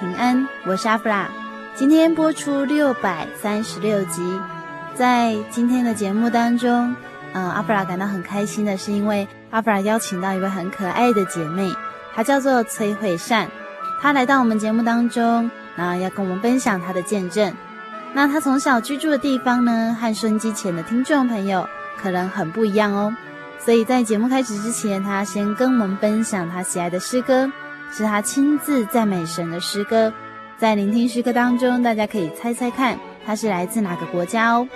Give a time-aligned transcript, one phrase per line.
[0.00, 1.28] 平安，我是阿弗拉。
[1.74, 4.40] 今天播出六百三十六集，
[4.94, 6.96] 在今天的节目当中，
[7.34, 11.70] 嗯，阿弗拉感到很开心的是，因为阿弗拉邀请到一位很可爱的姐妹，
[12.14, 13.46] 她叫做崔慧善，
[14.00, 17.52] 她来到我们节目当中，那要跟我们分享她的见证。
[18.14, 21.68] 那她从小居住的地方呢，和收音机前的听众朋友
[22.00, 23.14] 可能很不一样哦，
[23.58, 27.52] 所以在节目开始之前，她先跟我们分享她喜爱的诗歌。
[27.92, 30.12] 是他亲自赞美神的诗歌，
[30.56, 34.68] 在聆听诗歌当中，大家可以猜猜看，他是来自哪个国家哦？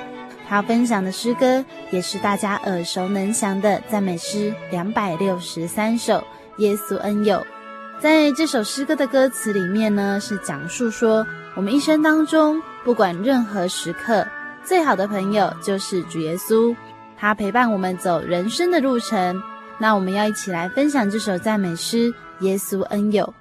[0.46, 6.14] 他分享的诗歌也是大家耳熟能详的赞美诗两百六十三首
[6.58, 7.36] 《耶稣恩友》。
[8.00, 14.26] 在这首诗歌的歌词里面呢，是讲述说，我们一生当中不管任何时刻，
[14.62, 16.76] 最好的朋友就是主耶稣，
[17.16, 19.40] 他陪伴我们走人生的路程。
[19.78, 22.12] 那我们要一起来分享这首赞美诗。
[22.44, 23.32] 耶稣恩友。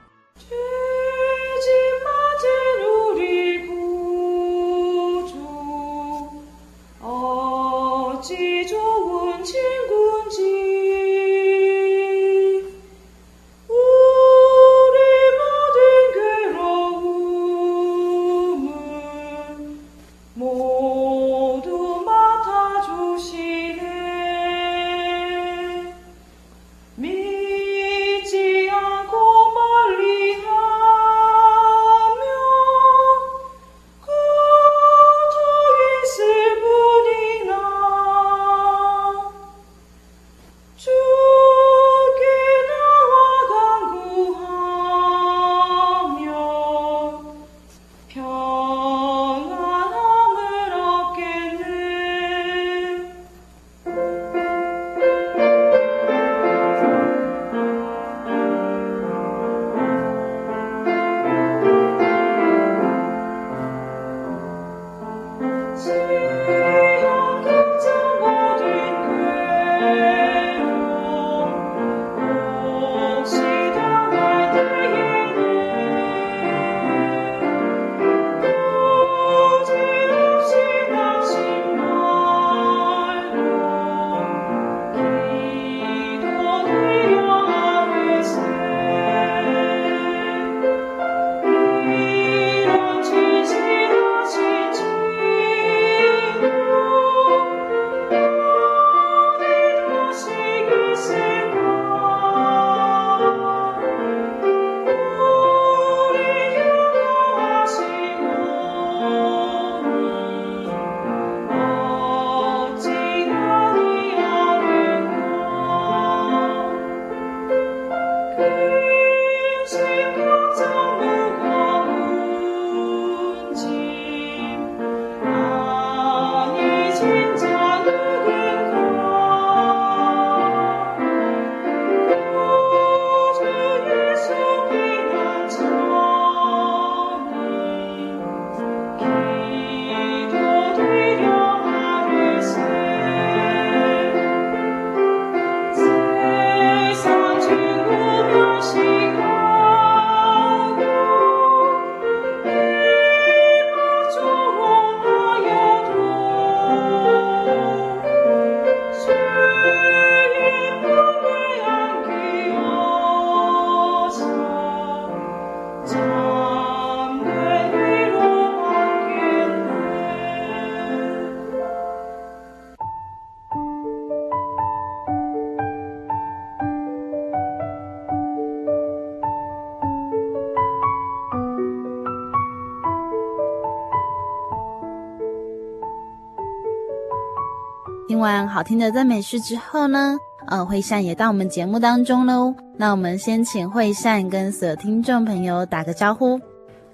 [188.24, 190.18] 完好听的赞美诗之后呢，
[190.48, 192.56] 呃，惠善也到我们节目当中喽。
[192.78, 196.40] 那我们先请惠善跟所有听众朋友打个招呼。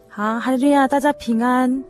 [0.08, 1.84] 好，哈利路亚，大家平安。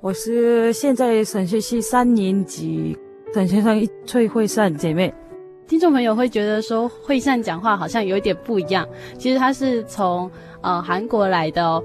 [0.00, 2.98] 我是现在神学系三年级
[3.32, 5.14] 神学生崔慧善姐妹。
[5.68, 8.84] 听众朋友会觉得说惠善讲话好像有一点不一样，
[9.16, 10.28] 其实她是从
[10.62, 11.80] 呃韩国来的哦。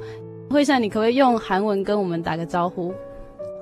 [0.50, 2.92] 惠善，你可不可以用韩文跟我们打个招呼？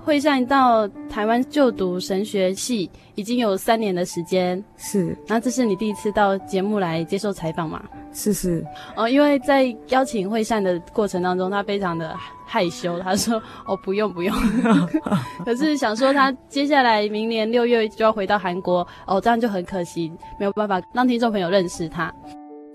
[0.05, 5.17] 慧善到台湾就读神学系已经有三年的时间，是。
[5.27, 7.83] 那这是你第一次到节目来接受采访吗？
[8.13, 8.63] 是是。
[8.95, 12.15] 哦，因为在邀请惠善的过程当中，他非常的
[12.45, 14.37] 害羞，他说：“哦，不用不用。
[15.43, 22.13] ”可是想说他接下来明年六月就要回到韩国，哦，这样就很可惜，没有办法让听众朋友认识他。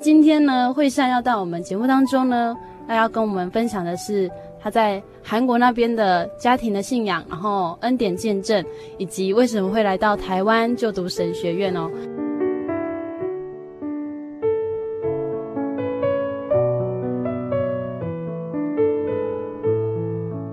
[0.02, 4.28] 今天呢，惠善要到我们节目当中呢，他要跟我们分享的是。
[4.62, 8.64] 他在韩国那边的家庭的信仰，然后恩典见证，
[8.98, 11.90] 以及为什么会来到台湾就读神学院哦。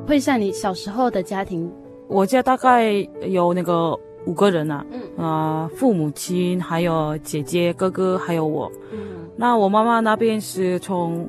[0.06, 1.68] 会像，你小时候的家庭，
[2.06, 2.92] 我家大概
[3.28, 8.70] 有那个五个人啊，嗯啊、呃，父母亲，还有姐姐、哥哥，还有我。
[8.92, 11.28] 嗯，那我妈妈那边是从。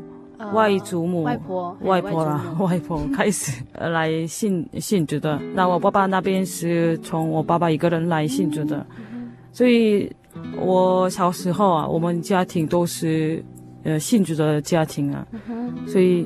[0.53, 5.39] 外祖母、外婆、外婆啦，外婆开始 来信信主的。
[5.55, 8.85] 那我爸爸那边是从我爸爸一个人来信主的，
[9.51, 10.11] 所以
[10.59, 13.43] 我小时候啊，我们家庭都是
[13.83, 15.25] 呃信主的家庭啊。
[15.87, 16.23] 所以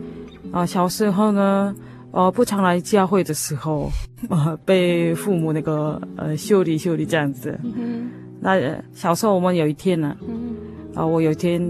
[0.51, 1.73] 啊、呃，小时候呢，
[2.11, 3.89] 呃，不常来教会的时候，
[4.29, 7.57] 呃，被父母那个呃修理修理这样子。
[8.41, 8.59] 那
[8.93, 10.09] 小时候我们有一天呢，
[10.93, 11.61] 啊、呃，我有一天。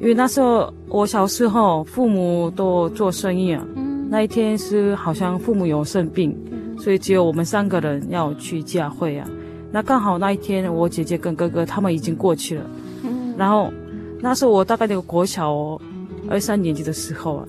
[0.00, 3.64] 因为那时候我小时候，父母都做生意啊。
[3.76, 9.26] 嗯、那一天是好像父母有生病，嗯、所以只有我们三个人要去教会啊。
[9.72, 12.64] 那刚好那一天，我姐姐跟哥哥他们已经过去了。
[13.02, 13.72] 嗯、然后
[14.20, 15.80] 那时候我大概那个国小
[16.28, 17.48] 二三年级的时候啊，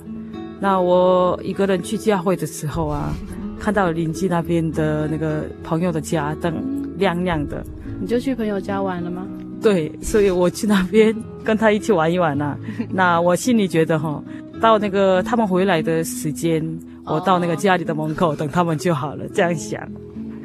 [0.59, 3.13] 那我一个人去教会的时候啊，
[3.59, 6.53] 看到邻居那边的那个朋友的家灯
[6.97, 7.63] 亮亮的，
[7.99, 9.27] 你就去朋友家玩了吗？
[9.65, 11.11] 对，所以我去那边
[11.43, 12.59] 跟他一起玩一玩呐、啊。
[12.93, 14.23] 那我心里觉得哈，
[14.61, 16.63] 到那个他们回来的时间，
[17.03, 19.81] 我到那个家里的门口等他们就好了，这样想。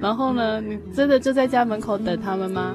[0.01, 2.75] 然后呢，你真的就在家门口等他们吗？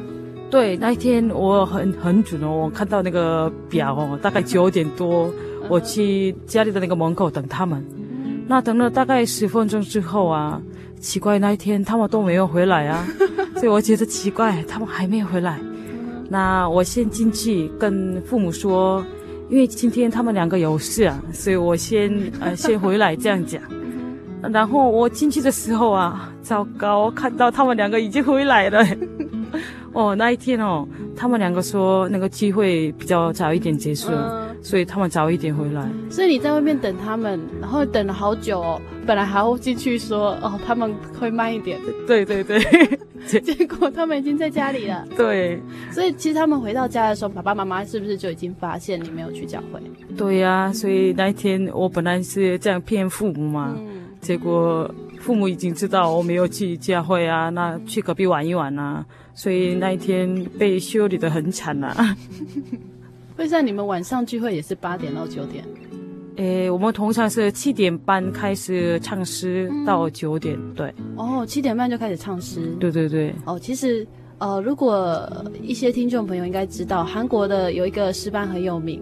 [0.51, 5.33] 对，那一天我很很准哦，我看到那个表哦，大概九点多，
[5.67, 7.83] 我去家里的那个门口等他们。
[8.47, 10.61] 那等了大概十分钟之后啊，
[10.99, 13.03] 奇怪，那一天他们都没有回来啊，
[13.57, 15.59] 所以我觉得奇怪，他们还没有回来。
[16.29, 19.05] 那我先进去跟父母说，
[19.49, 23.61] 因为今天他们两个有事啊，所以我先呃先回来这样讲。
[24.53, 28.85] 然后我进去的时候啊，糟糕，看到他们两个已经回来了。
[29.93, 35.87] 哦，那一天哦，他们两个说那个聚会比较早一点结束，嗯、所以他们早一点回来。
[36.09, 38.81] 所以你在外面等他们，然后等了好久哦。
[39.05, 41.79] 本来还要进去说哦，他们会慢一点。
[42.07, 42.59] 对对 对，
[43.41, 45.07] 结果他们已经在家里了。
[45.15, 49.79] 对，所以其实他们回到家的时候，爸爸妈妈是不是就已经发现你没有去教会？
[50.17, 59.05] 对呀、啊，所以那一天我本来是这样骗父母嘛，嗯、结果父母已经知道我没有去教会啊，那去隔壁玩一玩啊。
[59.35, 62.17] 所以那一天被修理的很惨呐、啊。
[63.37, 65.65] 为什么你们晚上聚会也是八点到九点？
[66.37, 70.93] 诶，我们通常是七点半开始唱诗到九点，对。
[71.15, 72.75] 哦，七点半就开始唱诗。
[72.79, 73.33] 对对对。
[73.45, 74.05] 哦，其实
[74.37, 75.27] 呃，如果
[75.61, 79.01] 一些听众朋友应该知道，韩国的有一个诗班很有名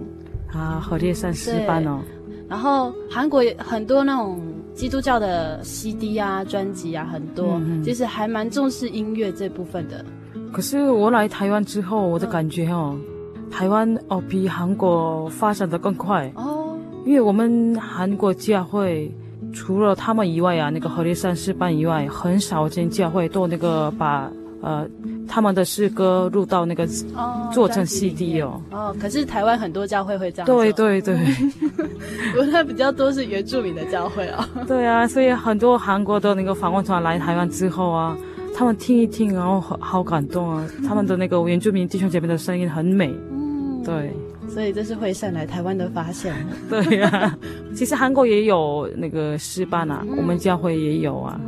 [0.51, 2.01] 啊，好烈山诗班哦。
[2.47, 4.39] 然后韩国很多那种。
[4.73, 10.03] 基督教的 CD 啊、专辑啊很多，其实还蛮重视音乐这部分的。
[10.51, 13.01] 可是我来台湾之后，我的感觉哦，嗯、
[13.53, 16.75] 台湾哦比韩国发展的更快哦。
[17.05, 19.11] 因为我们韩国教会
[19.53, 24.29] 除了他们以外啊，那个何烈山诗班以外，很少间教会都那个把。
[24.65, 24.87] 呃，
[25.27, 26.87] 他们的诗歌录到那个
[27.51, 28.61] 做成 CD 哦。
[28.71, 30.45] 哦，可是台湾很多教会会这样。
[30.45, 31.17] 对对对，
[32.33, 34.47] 不过 比较多是原住民的教会哦。
[34.65, 38.15] 对啊，所以很多韩国的那个访问团来台湾之后啊，
[38.55, 40.65] 他们听一听，然后好感动啊。
[40.87, 43.13] 他们的那个原住民弟兄姐妹的声音很美。
[43.83, 44.13] 嗯，对。
[44.49, 46.33] 所以这是惠善来台湾的发现。
[46.69, 47.37] 对呀、啊，
[47.73, 51.39] 其实韩国也有那个诗班啊，嗯、我们教会也有啊。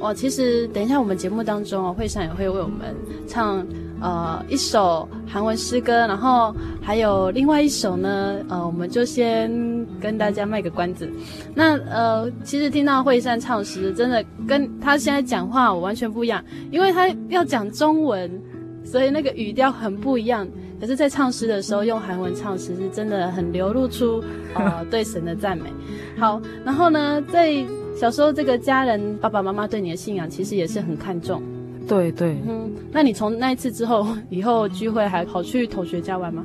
[0.00, 2.96] 哦，其实等一下我们节目当中哦，惠善也会为我们
[3.28, 3.62] 唱
[4.00, 9.52] 呃一首韩文诗歌，然后还有另外一首呢，呃，我们就先
[10.00, 11.06] 跟大家卖个关子。
[11.54, 18.42] 那呃，其实听到惠善唱诗，真的跟他现在讲话我完全不一样，因为他要讲中文，
[18.84, 20.46] 所以那个语调很不一样。
[20.80, 25.64] 可是，在唱诗的时候用韩文唱诗，是真的很流露出呃 对神的赞美。
[26.18, 27.54] 好，然后呢，在
[27.94, 31.42] 小时候，这个家人爸爸妈妈对你的信仰其实也是很看重。
[31.86, 32.38] 对对。
[32.48, 36.42] 嗯，那你从那一次之后，以后聚会还跑去同学家玩吗？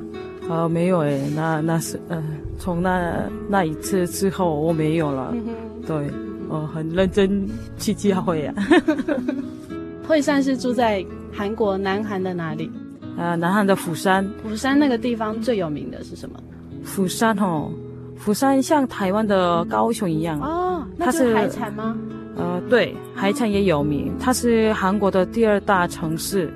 [0.50, 2.22] 呃，没有哎，那那是呃，
[2.58, 5.32] 从那那一次之后我没有了。
[5.34, 5.54] 嗯。
[5.86, 6.10] 对，
[6.50, 8.54] 我很认真去教会啊。
[10.06, 12.70] 慧珊是住在韩国南韩的哪里？
[13.18, 14.28] 呃，南韩的釜山。
[14.42, 16.38] 釜山那个地方最有名的是什么？
[16.84, 17.70] 釜山哦。
[18.16, 21.96] 釜山像台湾的高雄一样哦，那是海产吗？
[22.36, 24.12] 呃，对，海产也有名。
[24.18, 26.50] 它是韩国的第二大城市，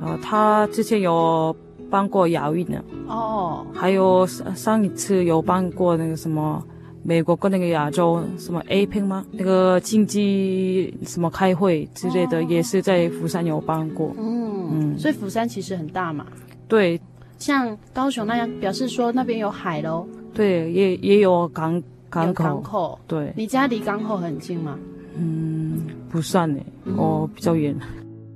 [0.00, 1.54] 呃，它之前有
[1.90, 2.82] 办过亚运呢。
[3.08, 6.62] 哦，还有上上一次有办过那个什么
[7.02, 9.24] 美国跟那个亚洲什么 APEC 吗？
[9.32, 14.14] 那个经济什么开会之类的，也是在釜山有办过。
[14.18, 16.26] 嗯嗯，所以釜山其实很大嘛。
[16.68, 17.00] 对，
[17.38, 20.06] 像高雄那样，表示说那边有海喽。
[20.32, 22.44] 对，也也有港港口。
[22.44, 23.32] 港口，对。
[23.36, 24.78] 你家离港口很近吗？
[25.16, 26.60] 嗯，不算呢，
[26.96, 27.74] 哦，比较远。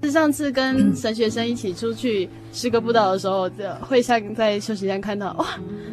[0.04, 5.46] 是上次跟神学生一起出去诗歌步道的时候，就慧珊在休息站看到，哇，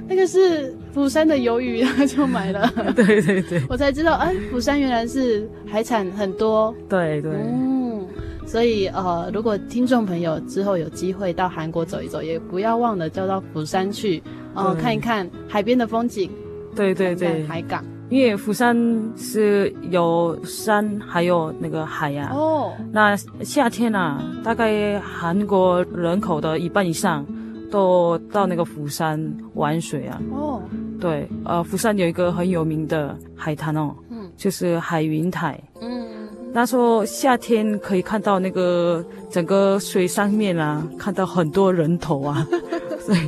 [0.08, 2.72] 那个是釜山的鱿鱼，然后就买了。
[2.96, 3.62] 对 对对。
[3.70, 6.76] 我才知道，哎，釜山原来是海产很多。
[6.90, 7.32] 对对。
[7.32, 8.06] 嗯，
[8.46, 14.22] 所以呃，如果听众朋友之后有机会到韩国走一走，也不要忘了就到釜山去。
[14.54, 16.30] 呃，看一看海边的风景，
[16.76, 17.86] 对对对，海港。
[18.12, 18.76] 因为釜山
[19.16, 22.30] 是有山，还有那个海呀。
[22.34, 27.26] 哦，那夏天啊，大概韩国人口的一半以上
[27.72, 30.22] 都到那个釜山玩水啊。
[30.34, 30.62] 哦，
[31.00, 35.58] 对，呃，釜山有一个很有名的海滩哦，嗯，就是海云台。
[35.82, 36.06] 嗯，
[36.52, 42.46] 那时候夏天可以看到那个整个水上面啊，看到很多人头啊，
[43.00, 43.20] 所以。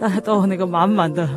[0.00, 1.28] 大家都那个满满的，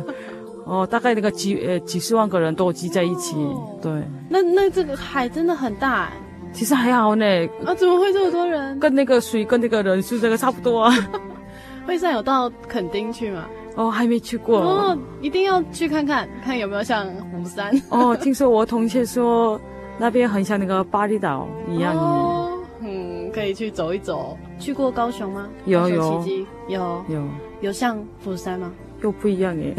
[0.64, 3.92] 哦，大概那个几呃几十万个人都挤在一起，哦、对。
[4.28, 6.10] 那那这个海真的很大，
[6.52, 7.24] 其实还好呢。
[7.64, 8.78] 啊，怎么会这么多人？
[8.78, 10.94] 跟那个水跟那个人数这个差不多啊。
[11.86, 13.44] 慧珊有到垦丁去吗？
[13.76, 14.60] 哦，还没去过。
[14.60, 17.70] 哦，一定要去看看，看有没有像釜山。
[17.90, 19.60] 哦，听说我同学说
[19.98, 21.94] 那边很像那个巴厘岛一样。
[21.94, 24.38] 哦，嗯，可以去走一走。
[24.58, 25.46] 去过高雄吗？
[25.66, 26.24] 有有
[26.68, 27.28] 有有。
[27.60, 28.72] 有像釜山吗？
[29.04, 29.74] 又不一样耶，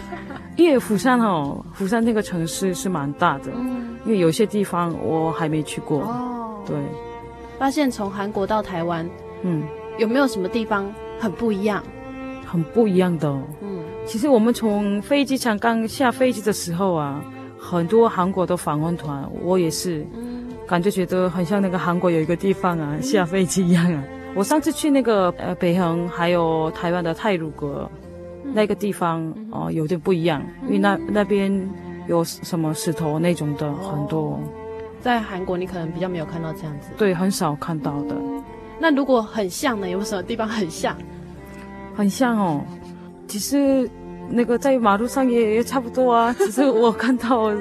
[0.56, 6.00] 因为釜山哦，釜山那个城市是蛮大的，嗯，因为有些地方我还没去过。
[6.00, 6.74] 哦，对，
[7.58, 9.08] 发现从韩国到台湾，
[9.42, 9.62] 嗯，
[9.98, 11.84] 有没有什么地方很不一样？
[12.46, 17.22] 很不一样的哦，嗯，其实我们从飞机场刚下飞机的时候啊，
[17.58, 24.02] 很多韩国的访问团，我也是，嗯，感觉觉得很像那个韩国有一个地方啊，嗯，下飞机一样啊。
[24.34, 28.09] 我上次去那个呃北横，还有台湾的泰鲁阁，嗯、
[28.52, 31.68] 那个地方哦、呃、有点不一样，嗯、因为那那边
[32.06, 34.40] 有什么石头那种的很多。
[35.00, 36.90] 在韩国你可能比较没有看到这样子。
[36.96, 38.14] 对，很少看到的。
[38.78, 39.88] 那如果很像呢？
[39.88, 40.96] 有什么地方很像？
[41.94, 42.62] 很像哦，
[43.26, 43.88] 其实
[44.28, 47.52] 那个在马路上也也差不多啊， 只是我看到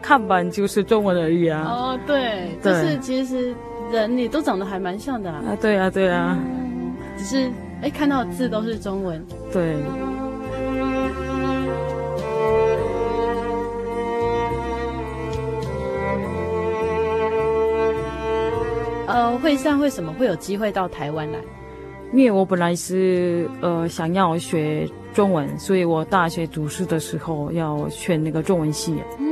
[0.00, 1.62] 看板就是中文而已啊。
[1.62, 3.54] 哦，对，对就是其实。
[3.92, 5.40] 人也都长得还蛮像的啊！
[5.46, 7.48] 啊，对啊，对啊，嗯、只是
[7.80, 9.24] 哎，看到的字都是中文。
[9.52, 9.76] 对。
[19.16, 21.38] 呃，会上为什么会有机会到台湾来？
[22.12, 28.94] 因为我本来是呃想要学中文，所以我大学读书的时候要选那个中文系。
[29.18, 29.26] 嗯。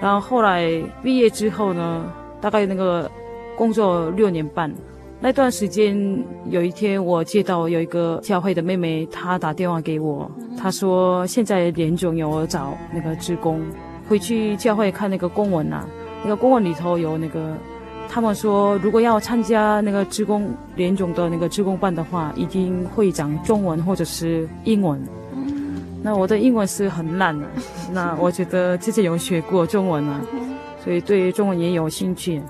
[0.00, 0.68] 然后后来
[1.04, 3.08] 毕业之后呢，大概那个。
[3.54, 4.72] 工作六年半，
[5.20, 5.94] 那段时间
[6.48, 13.60] 有一天我接到有一个教会的妹妹，她打电话给我，她说现在联总有找那个职工，
[14.08, 15.86] 回去教会看那个公文啊，
[16.24, 17.54] 那个公文里头有那个，
[18.14, 25.02] 他们说如果要参加那个职工联总的那个职工办的话，一定会讲中文或者是英文。
[26.02, 27.46] 那我的英文是很烂的，
[27.90, 30.20] 那我觉得之前有学过中文啊，
[30.84, 32.42] 所以对中文也有兴趣。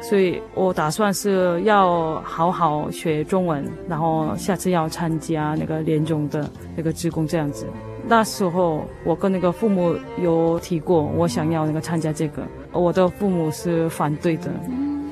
[0.00, 7.66] 所以我打算是要好好学中文，然后下次要参加那个联总的那个职工这样子。
[8.08, 14.50] 那时候我跟那个父母有提过，我想要那个参加这个，我的父母是反对的。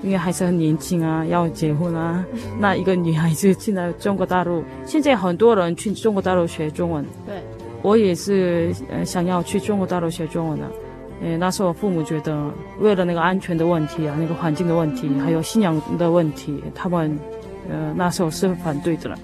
[0.03, 2.25] 因为还是很年轻啊，要结婚啊。
[2.59, 7.05] 那一个女孩子进来中国大陆，现在很多人去中国大陆学中文。
[7.27, 7.37] 对，
[7.83, 10.65] 我也是呃想要去中国大陆学中文的。
[11.21, 17.19] 呃，那时候父母觉得，为了那个安全的问题啊，那个环境的问题，还有信仰的问题，他们
[17.69, 19.19] 呃那时候是反对的了。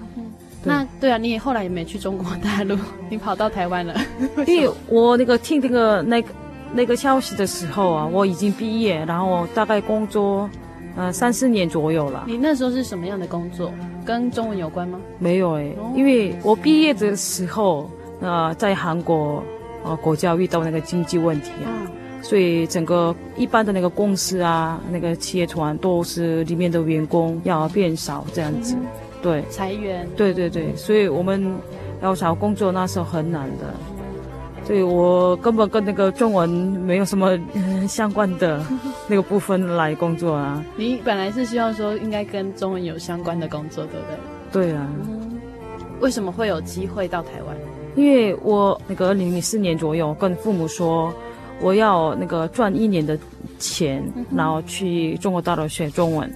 [0.61, 2.77] 那对啊，你也后来也没去中国大陆，
[3.07, 3.95] 你跑到台湾了。
[4.45, 6.33] 因为我那个听那个那个
[6.73, 10.49] 那个消息的时候啊，我已经毕业，然后大概工作
[10.95, 12.23] 呃三四年左右了。
[12.27, 13.71] 你那时候是什么样的工作？
[14.05, 14.99] 跟中文有关吗？
[15.17, 17.89] 没有哎，因为我毕业的时候，
[18.21, 19.43] 呃，在韩国
[19.83, 21.89] 呃国家遇到那个经济问题啊，
[22.21, 28.77] 所以整个一般的那个公司啊，那个企业团都是里面的员工要变少这样子。
[29.23, 30.07] 对，裁员。
[30.15, 31.51] 对对对，所以我们
[32.03, 33.73] 要找工作那时候很难的，
[34.65, 37.37] 所以我根本跟那个中文没有什么
[37.87, 38.59] 相关的
[39.07, 40.63] 那个部分来工作啊。
[40.75, 44.67] 你本来是希望说应该跟中文有相关的工作，对不对？
[44.67, 44.87] 对啊。
[45.07, 45.39] 嗯，
[45.99, 47.55] 为什么会有机会到台湾？
[47.95, 51.13] 因为我那个二零零四年左右跟父母说，
[51.61, 53.17] 我要那个赚一年的
[53.59, 54.03] 钱，
[54.35, 56.29] 然后去中国大陆学中文。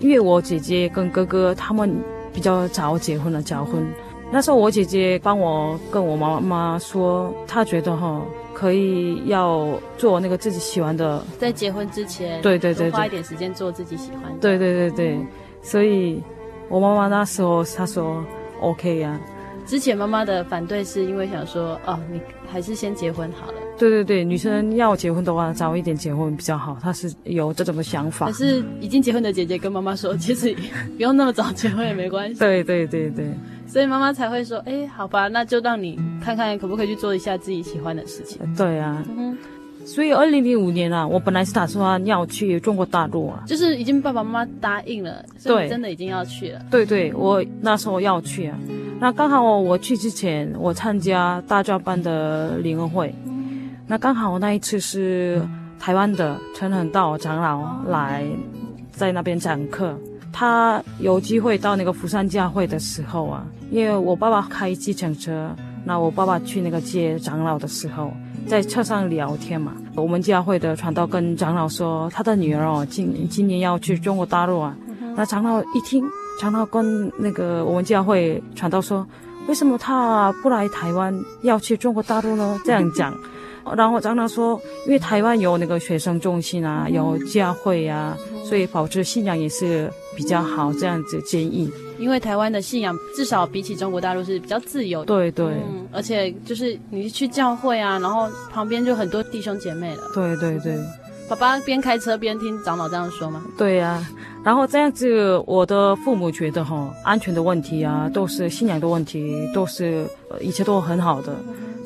[0.00, 1.94] 因为我姐姐跟哥哥他们
[2.32, 3.86] 比较早结婚了，结婚
[4.32, 8.22] 那时候我姐姐帮我跟我妈妈说，她觉得哈
[8.54, 15.18] 可以要做那个自己喜欢的，在结婚之前，对对对，花一点时间做自己喜欢的，对对对对，
[15.62, 16.22] 所以
[16.70, 18.24] 我妈妈那时候她说
[18.60, 19.20] OK 呀。
[19.64, 23.54] 之前妈妈的反对是因为想说，哦，你还是先结婚好了。
[23.78, 26.76] 对对对，女生要结婚的话，早一点结婚比较好。
[26.82, 28.26] 她是有这种的想法。
[28.26, 30.52] 可是已经结婚的姐姐跟妈妈说，其实
[30.96, 32.40] 不用那么早结婚也没关系。
[32.40, 33.24] 对对对对，
[33.72, 38.38] 所以妈妈才会说，哎，好吧，那就让你看看可不可以去做一下自己喜欢的事情。
[38.54, 39.02] 对啊。
[39.16, 39.34] 嗯。
[39.86, 46.60] 所以二零零五年啊，我本来是打算要去中国大陆啊，就是已经爸爸妈妈答应了，所以真的已经要去了。
[46.70, 48.58] 对对，我那时候要去啊。
[49.00, 53.14] 那刚好我去之前，我参加大专班的联欢会。
[53.86, 55.42] 那刚好那一次是
[55.80, 58.24] 台湾的陈恒道长老来
[58.90, 59.98] 在那边讲课，
[60.32, 68.10] 他有机会到那个福山教会的时候啊，因为我爸爸开计程车，那我爸爸去那个接长老的时候，
[68.46, 69.74] 在车上聊天嘛。
[69.94, 74.74] 我们教会的传道跟长老说，他的女儿哦，今今年要去中国大陆啊。
[75.14, 76.04] 那长老一听。
[76.40, 79.06] 长老跟那个我们教会传道说，
[79.46, 82.58] 为什么他不来台湾，要去中国大陆呢？
[82.64, 83.14] 这样讲，
[83.76, 90.72] 然后长老说，因为台湾有那个学生中心啊，有教会啊，所以保持信仰也是比较好。
[90.74, 95.06] 这样子建议，因为台湾的信仰至少比起中国大陆是比较自由的。
[95.06, 100.02] 对对，嗯，而且就是你去教会啊，然后旁边就很多弟兄姐妹了。
[100.14, 100.76] 对对对。
[101.28, 103.42] 爸爸边开车边听长老这样说吗？
[103.56, 104.10] 对呀、啊，
[104.44, 110.04] 然后这样子，我的父母觉得哈，安全的问题啊，都是信仰的问题，都是
[110.40, 111.34] 一切都很好的，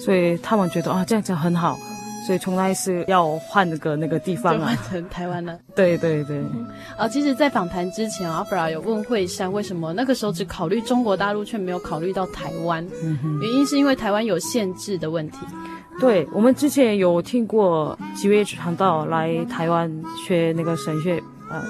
[0.01, 1.79] 所以他们觉得啊，这样子很好，
[2.27, 5.57] 所以从来是要换那个那个地方啊，换成台湾了。
[5.77, 6.43] 对对对。
[6.97, 12.85] 啊，其实，在访谈之前，阿布拉有问惠山，为什么那个时候只考虑中国大陆，却没有考虑到台湾？
[13.41, 15.39] 原因是因为台湾有限制的问题。
[16.01, 19.89] 对，我们之前有听过几位传道来台湾
[20.27, 21.63] 学那个神学，呃，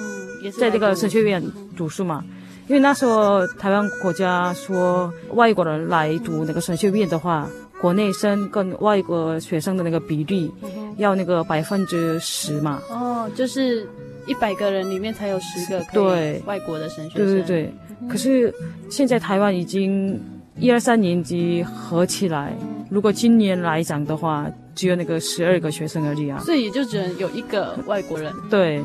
[0.59, 1.45] 在这个神学院
[1.77, 2.25] 读书嘛。
[2.69, 7.49] 因为那时候台湾国家说，外国人来读那个神学院的话，
[7.81, 10.51] 国内生跟外国学生的那个比例
[10.97, 12.83] 要那个百分之十嘛。
[12.91, 13.89] 哦，就是
[14.27, 17.27] 一百个人里面才有十个对外国的神学生。
[17.27, 17.75] 对对对。
[18.09, 18.53] 可是
[18.91, 20.21] 现在台湾已经
[20.59, 22.53] 一二三年级合起来。
[22.89, 28.33] 如果今年来讲的话，只有那个十二个学生而已啊，所以也就只能有一个外国人。
[28.49, 28.81] 对，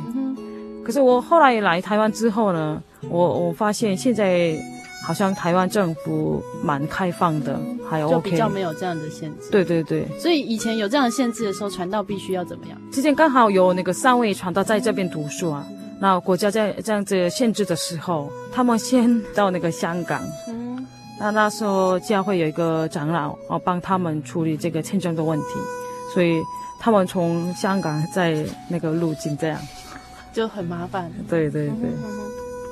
[0.84, 4.58] 可是我后来来台湾之后呢，我我发现现在
[5.04, 7.60] 好像台湾政府蛮开放的，
[7.90, 9.50] 还 OK，就比较没有这样的限制。
[9.52, 10.08] 对对对。
[10.20, 12.78] 所以以前有这样的限制的时候，传道必须要怎么样？
[12.92, 15.66] 之前刚好有那个三位传道在这边读书啊，
[16.00, 20.22] 那国家在这样子限制的时候，他们先到那个香港。
[20.48, 20.62] 嗯
[21.20, 25.46] 那那时候教会有一个长老哦，帮他们处理这个签证的问题，
[26.16, 26.42] 所以
[26.80, 29.62] 他们从香港在那个入境这样，
[30.34, 31.12] 就很麻烦。
[31.30, 31.92] 对对对。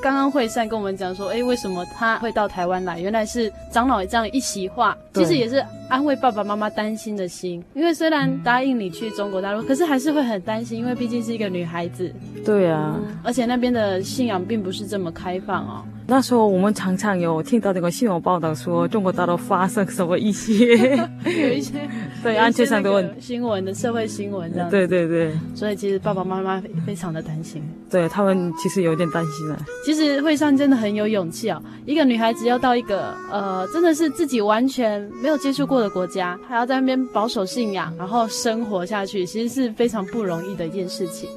[0.01, 2.99] 刚刚惠善跟我们讲说，哎，为什么他会到台湾来？
[2.99, 7.61] 原来是长老这样一席话，其实也是安慰爸爸妈妈担心的心。
[7.73, 12.13] 因为虽然答应你去中国大陆，可是还是会很担心，因为毕竟是一个女孩子。
[12.45, 12.97] 对啊。
[13.23, 15.83] 而且那边的信仰并不是这么开放哦。
[16.09, 21.87] 那时候我们常常有听到这个新闻报道说中国大陆发生什么一些 有一些
[22.23, 24.67] 对安全上的问题新闻的社会新闻这样。
[24.71, 25.31] 对对对。
[25.53, 27.61] 所以其实爸爸妈妈非常的担心。
[27.91, 29.63] 对他们其实有点担心了。
[29.85, 31.61] 其实惠善真的很有勇气啊！
[31.85, 41.29] 一个女孩子要到一个呃真的是自己完全没有接触过的国家，还要在那边保守信仰，然后生活下去，其实是非常不容易的一件事情。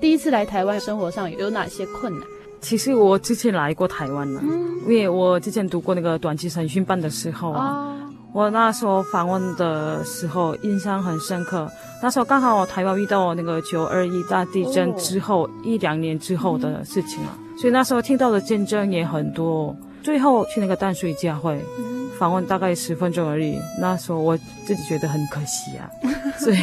[0.00, 2.22] 第一次来台湾，生活上有哪些困难？
[2.60, 7.96] 其实我之前来过台湾了，嗯、因为我之前读过那个短期审讯班的时候啊，哦、
[8.32, 11.68] 我那时候访问的时候印象很深刻。
[12.02, 19.74] 那时候刚好台湾遇到那个九二一大地震之后、哦、一两年之后的事情了，嗯、所以那时候听到的见证也很多。
[20.02, 25.88] 最后去那个淡水教会、嗯、访问大概十分钟而已，那时候我自己觉得很可惜啊，
[26.40, 26.58] 所以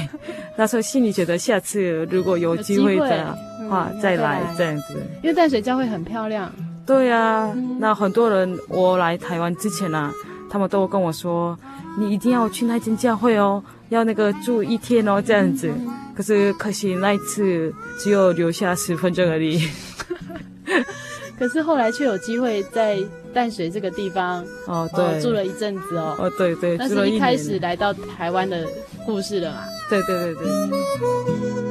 [0.55, 3.37] 那时候心里觉得下次如果有机会的。
[3.69, 6.51] 啊，再来这样子，因为淡水教会很漂亮。
[6.85, 10.11] 对呀、啊，嗯、那很多人我来台湾之前啊，
[10.49, 11.57] 他们都跟我说，
[11.99, 15.69] 你一定要去那间教会哦，要那个住一天哦，这样子。
[15.69, 19.69] 嗯、可是可惜那一次只有留下十分钟而已。
[21.37, 22.97] 可是后来却有机会在
[23.31, 26.15] 淡水这个地方哦，对，哦、住了一阵子哦。
[26.17, 28.65] 哦，对对，那是一开始来到台湾的
[29.05, 29.59] 故事了嘛？
[29.89, 31.66] 对对对对。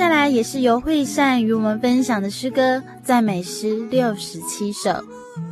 [0.00, 4.90] 接下来也是由惠善与我们分享的诗歌赞美诗六十七首。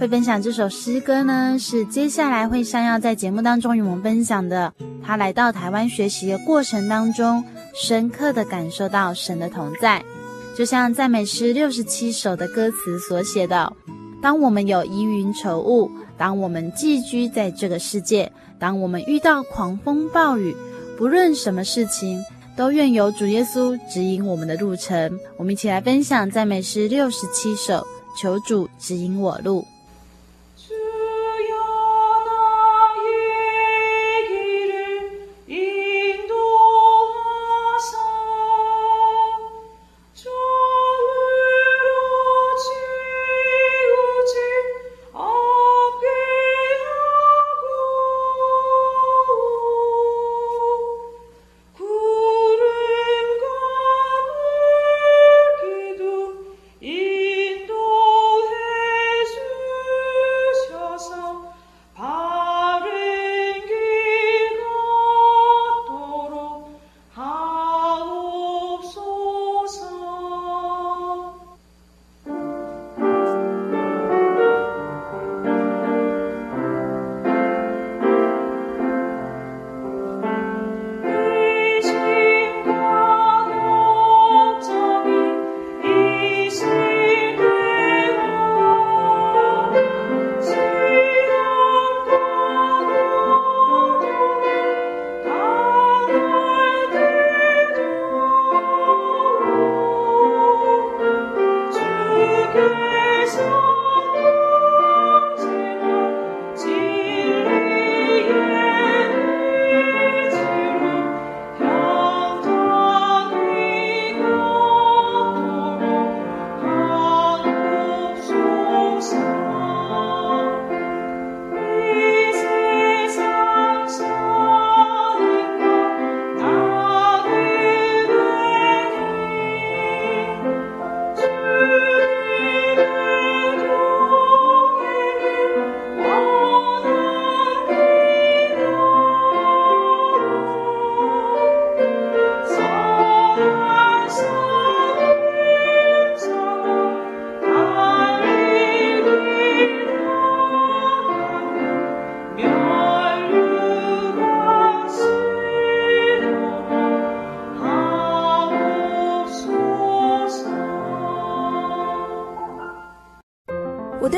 [0.01, 4.73] 会分享这首诗歌呢，是接下来惠善要在节目当中与我们分享的。
[5.05, 10.03] 他来到台湾学习的过程当中，深刻的感受到神的同在，
[10.57, 13.71] 就像赞美诗六十七首的歌词所写的：
[14.23, 20.57] 当我们有疑云愁雾，当我们寄居在这个世界，当我们遇到狂风暴雨，
[20.97, 22.19] 不论什么事情。
[22.59, 25.17] 都愿由主耶稣指引我们的路程。
[25.37, 27.87] 我们一起来分享赞美诗六十七首，
[28.21, 29.65] 求主指引我路。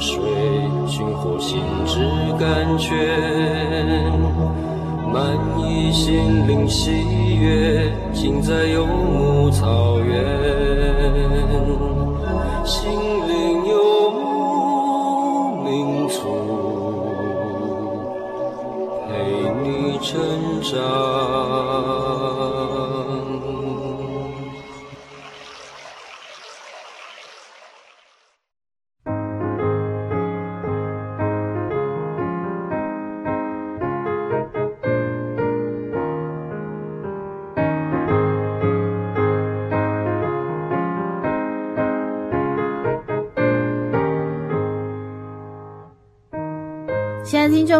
[0.00, 0.18] 水，
[0.86, 2.00] 寻获心之
[2.38, 2.96] 甘泉，
[5.12, 6.90] 满溢心灵喜
[7.36, 10.49] 悦，尽在游牧草原。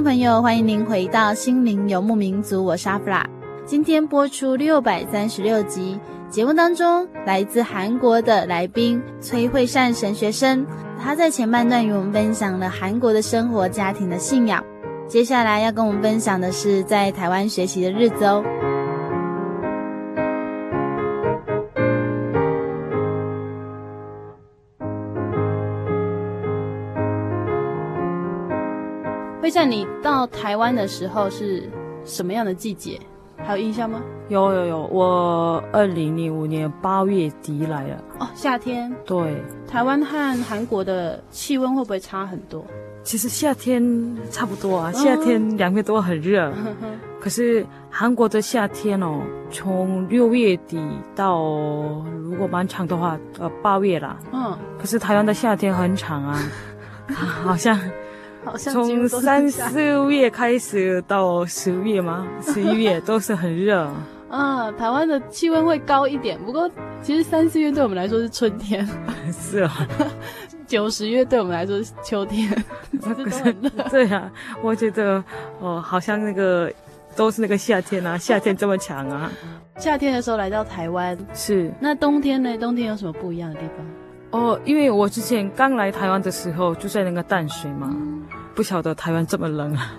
[0.02, 3.22] 朋友，欢迎您回到《心灵游牧民族》，我是阿弗拉。
[3.66, 10.64] 今天播出六百三十六集节目当中，来自韩国的来宾崔慧善神学生，
[10.98, 14.64] 他在前半段与我们分享了韩国的生活、家庭的信仰。
[15.06, 18.42] 接下来要跟我们分享的是在台湾学习的日子哦。
[29.48, 31.68] 像你到台湾的时候是
[32.04, 32.98] 什么样的季节？
[33.42, 34.02] 还有印象吗？
[34.28, 38.04] 有有有，我二零零五年八月底来了。
[38.18, 38.92] 哦，夏天。
[39.06, 39.42] 对。
[39.66, 42.62] 台湾和韩国的气温会不会差很多？
[43.02, 43.82] 其实夏天
[44.30, 46.50] 差不多啊，夏天两边都很热。
[46.50, 46.54] 哦、
[47.18, 50.78] 可是韩国的夏天哦，从六月底
[51.16, 51.40] 到
[52.22, 54.18] 如果蛮长的话，呃，八月啦。
[54.32, 54.54] 嗯。
[54.78, 56.38] 可是台湾的夏天很长啊，
[57.42, 57.80] 好像。
[58.72, 62.26] 从三四月开始到十月吗？
[62.42, 63.88] 十一月都是很热。
[64.28, 66.70] 啊，台湾的气温会高一点，不过
[67.02, 68.88] 其实三四月对我们来说是春天。
[69.32, 69.86] 是啊，
[70.66, 72.48] 九十月对我们来说是秋天。
[73.02, 73.52] 可是
[73.90, 74.30] 对啊，
[74.62, 75.22] 我觉得
[75.60, 76.72] 哦，好像那个
[77.16, 79.30] 都是那个夏天啊，夏天这么强啊。
[79.76, 82.56] 夏天的时候来到台湾是，那冬天呢？
[82.56, 83.86] 冬天有什么不一样的地方？
[84.30, 88.22] 哦，因为我之前刚来台湾的时候就在那个淡水嘛，嗯、
[88.54, 89.92] 不晓得台湾这么冷啊，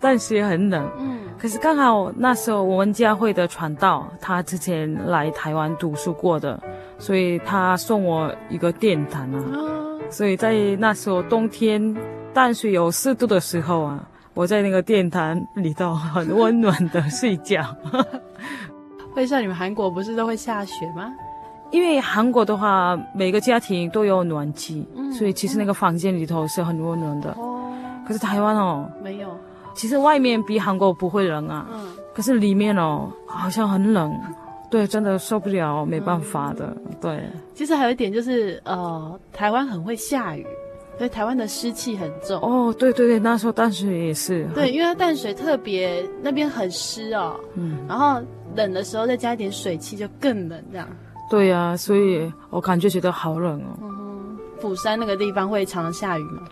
[0.00, 0.88] 淡水也很冷。
[0.98, 6.58] 嗯，可是刚好那时候我们教会的传道他之前来台湾读书过的，
[6.98, 11.94] 所以他送我一个电毯啊，哦、所以在那时候冬天
[12.32, 17.62] 淡水有四度的时候啊，我在那个电毯里头很温暖的睡觉。
[19.12, 21.12] 会像你们韩国不是都会下雪吗？
[21.70, 27.30] 因为韩国的话，每个家庭都有暖气，嗯、所以其实那个房间里头是很温暖的。
[27.32, 27.72] 哦，
[28.06, 29.28] 可是台湾哦，没有。
[29.74, 34.14] 其实外面比韩国不会冷啊，嗯，可是里面哦，好像很冷。
[34.68, 36.76] 对，真的受不了，没办法的。
[36.86, 37.22] 嗯、对。
[37.54, 40.44] 其实还有一点就是，呃，台湾很会下雨，
[40.98, 42.40] 所以台湾的湿气很重。
[42.40, 44.44] 哦，对对对，那时候淡水也是。
[44.54, 48.20] 对，因为它淡水特别那边很湿哦，嗯，然后
[48.56, 50.88] 冷的时候再加一点水汽，就更冷这样。
[51.28, 53.76] 对呀、啊，所以我感觉觉得好冷哦。
[53.82, 56.42] 嗯，釜山那个地方会常常下雨吗？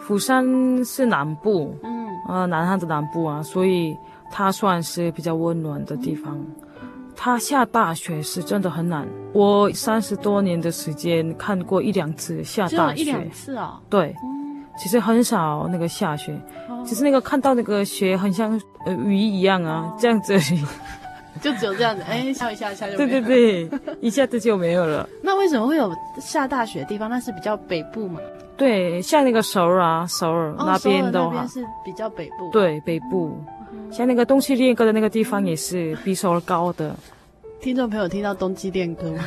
[0.00, 0.44] 釜山
[0.84, 3.96] 是南部，嗯，呃，南汉的南部啊，所以
[4.30, 6.36] 它算是比较温暖的地方。
[6.36, 6.46] 嗯、
[7.16, 9.06] 它下大雪是真的很难。
[9.32, 13.80] 我三十多年的时间看过一两次下大雪，一两次啊？
[13.90, 16.38] 对，嗯、其实很少那个下雪，
[16.68, 20.38] 哦、其实那个看到那个雪很像呃雨一样啊，哦、这样子。
[21.38, 23.68] 就只有这样子，哎，笑一下，下就对对对，
[24.00, 25.08] 一下子就没有了。
[25.22, 27.08] 那为什么会有下大雪的地方？
[27.08, 28.20] 那是比较北部嘛？
[28.56, 32.50] 对，像那个首尔啊，首尔那边的话，那边是比较北部。
[32.52, 33.38] 对，北部，
[33.90, 36.94] 像那个冬季恋歌的那个地方也是比首尔高的。
[37.60, 39.24] 听众朋友听到冬季恋歌吗？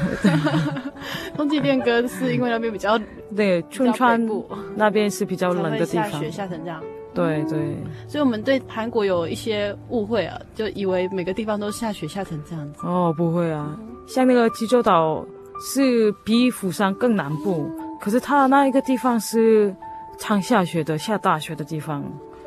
[1.35, 2.97] 冬季恋歌是因为那边比较
[3.35, 4.21] 对，春川
[4.75, 6.81] 那边是比较冷的地方，下雪下成这样。
[7.13, 7.75] 对对，
[8.07, 12.79] 所以我们对韩国有一些误会啊，就以为每个地方都下雪下成这样子。
[12.87, 15.25] 哦，不会啊，像那个济州岛
[15.61, 17.69] 是比釜山更南部，
[17.99, 19.75] 可是它那一个地方是
[20.17, 22.01] 常下雪的，下大雪的地方。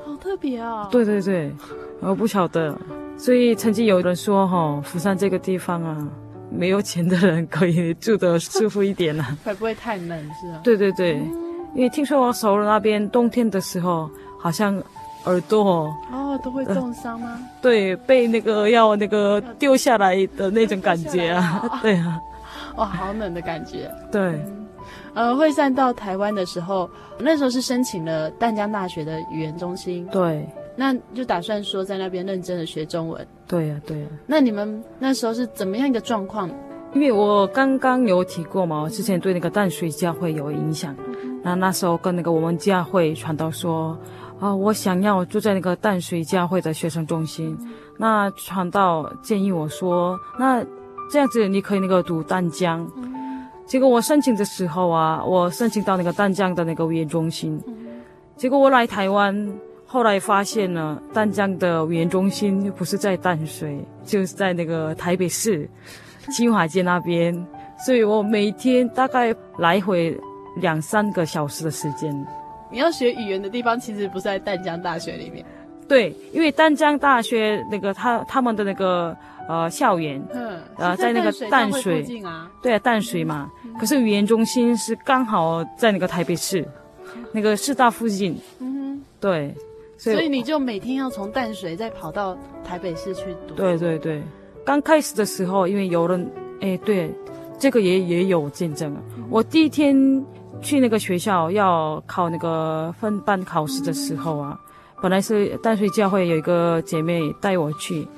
[0.05, 0.89] 好特别啊！
[0.91, 1.53] 对对对，
[2.01, 2.75] 我不晓得，
[3.19, 6.09] 所以曾经有人说哈、哦，釜山这个地方啊，
[6.51, 10.61] 没有钱的人可以住得舒服一点啊， 会不会太冷是啊？
[10.65, 11.21] 对对对。
[11.75, 14.09] 因为听说我首尔那边冬天的时候，
[14.45, 14.77] 好像
[15.25, 17.41] 耳朵哦都会重伤吗？
[17.63, 22.21] 对，被那个要那个丢下来的那种感觉啊，对啊，
[22.77, 23.91] 哇，好冷的感觉。
[24.13, 24.21] 对，
[25.15, 33.27] 嗯、呃，惠善到台湾的时候，那时候是申请了淡江大学的语言中心，对，那就打算说在那边认真的学中文。
[33.49, 34.13] 对呀、啊，对呀、啊。
[34.27, 36.51] 那你们那时候是怎么样一个状况？
[36.93, 40.95] 因为我刚刚有提过嘛，我之前对那个淡水教会有影响，
[41.43, 43.99] 那那时候跟那个我们教会传道说，
[44.41, 47.57] 啊，我想要住在那个淡水教会的学生中心，
[47.99, 50.65] 那传道建议我说，那
[51.11, 52.87] 这样子你可以那个读淡江，
[53.67, 57.61] 结果我申请的时候啊，我申请到那个淡江的那个语言中心，
[58.37, 59.55] 结果我来台湾，
[59.87, 65.69] 后来发现了淡江的语言中心不是在淡水，就是在那个台北市。
[66.31, 67.47] 金华街那边，
[67.85, 70.19] 所以我每天大概来回
[70.57, 72.27] 两三个小时的时间。
[72.75, 75.47] 你要学语言的地方其实不是在淡江大学里面，
[75.87, 79.17] 对，因为淡江大学那个他他们的那个
[79.49, 83.49] 呃校园，嗯，呃在那个淡水，淡水啊，对啊淡水嘛。
[83.79, 86.67] 可是语言中心是刚好在那个台北市，
[87.31, 89.55] 那个师大附近，嗯哼，对，
[89.97, 94.21] 所以，所以你就每天要从淡水再跑到台北市去读，对对对。
[94.67, 96.29] 刚开始的时候，因为有人，
[96.61, 97.09] 哎，对，
[97.57, 99.01] 这个也也有见证啊。
[99.31, 99.95] 我第一天
[100.65, 104.59] 去那个学校要考那个分班考试的时候啊，
[105.03, 108.09] 本来是淡水教会有一个姐妹带我去，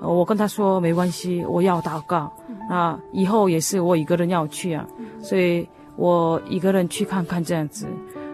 [0.00, 2.30] 我跟她说没关系，我要祷告，
[2.68, 4.86] 那以后也是我一个人要去啊，
[5.22, 7.86] 所以我一个人去看看这样子。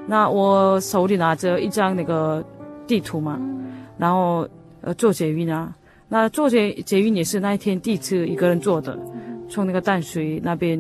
[0.06, 2.44] 那我手里拿着一张那个
[2.88, 3.38] 地图嘛，
[3.96, 4.48] 然后
[4.80, 5.72] 呃坐捷运啊。
[6.08, 8.98] 那坐捷捷运也是那一天第一次一个人坐的，
[9.48, 10.76] 从那个淡水那边，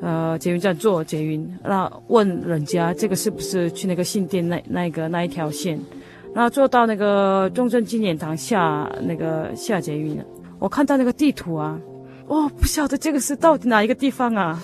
[0.00, 5.78] 呃，捷运站坐捷运，那问人家这个是不是去那个新店那那个那一条线，
[6.34, 10.22] 然后坐到那个中正纪念堂下那个下捷运，
[10.58, 11.78] 我看到那个地图啊，
[12.26, 14.62] 哦不晓得这个是到底哪一个地方啊，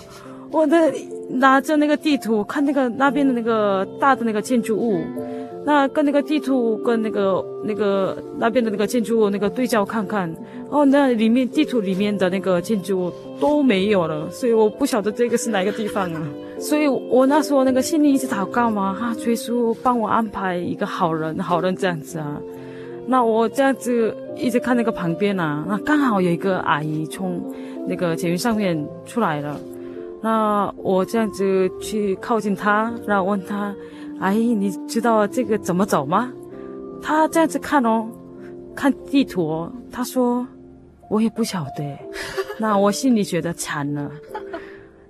[0.51, 0.93] 我的
[1.29, 5.01] 拿着那个地图看那个那边的那个大的那个建筑物。
[5.63, 10.33] 那跟那个地图跟那个那个那边的那个建筑物那个对照看看，
[10.69, 16.27] 哦，那里面地图里面的那个建筑物都没有了，所以我不晓得这个是哪个地方啊。
[16.57, 22.41] 所以我那时候那个心里一直祷告嘛，哈，耶稣帮我安排一个好人，好人这样子啊。
[23.05, 27.39] 那我这样子一直看那个旁边啊，那刚好有一个阿姨从
[27.87, 29.59] 那个捷运上面出来了，
[30.21, 33.75] 那我这样子去靠近她，然后问她。
[34.21, 36.31] 阿姨，你知道这个怎么走吗？
[37.01, 38.07] 他这样子看哦，
[38.75, 39.73] 看地图哦。
[39.91, 40.45] 他说，
[41.09, 41.97] 我也不晓得。
[42.59, 44.11] 那我心里觉得惨了。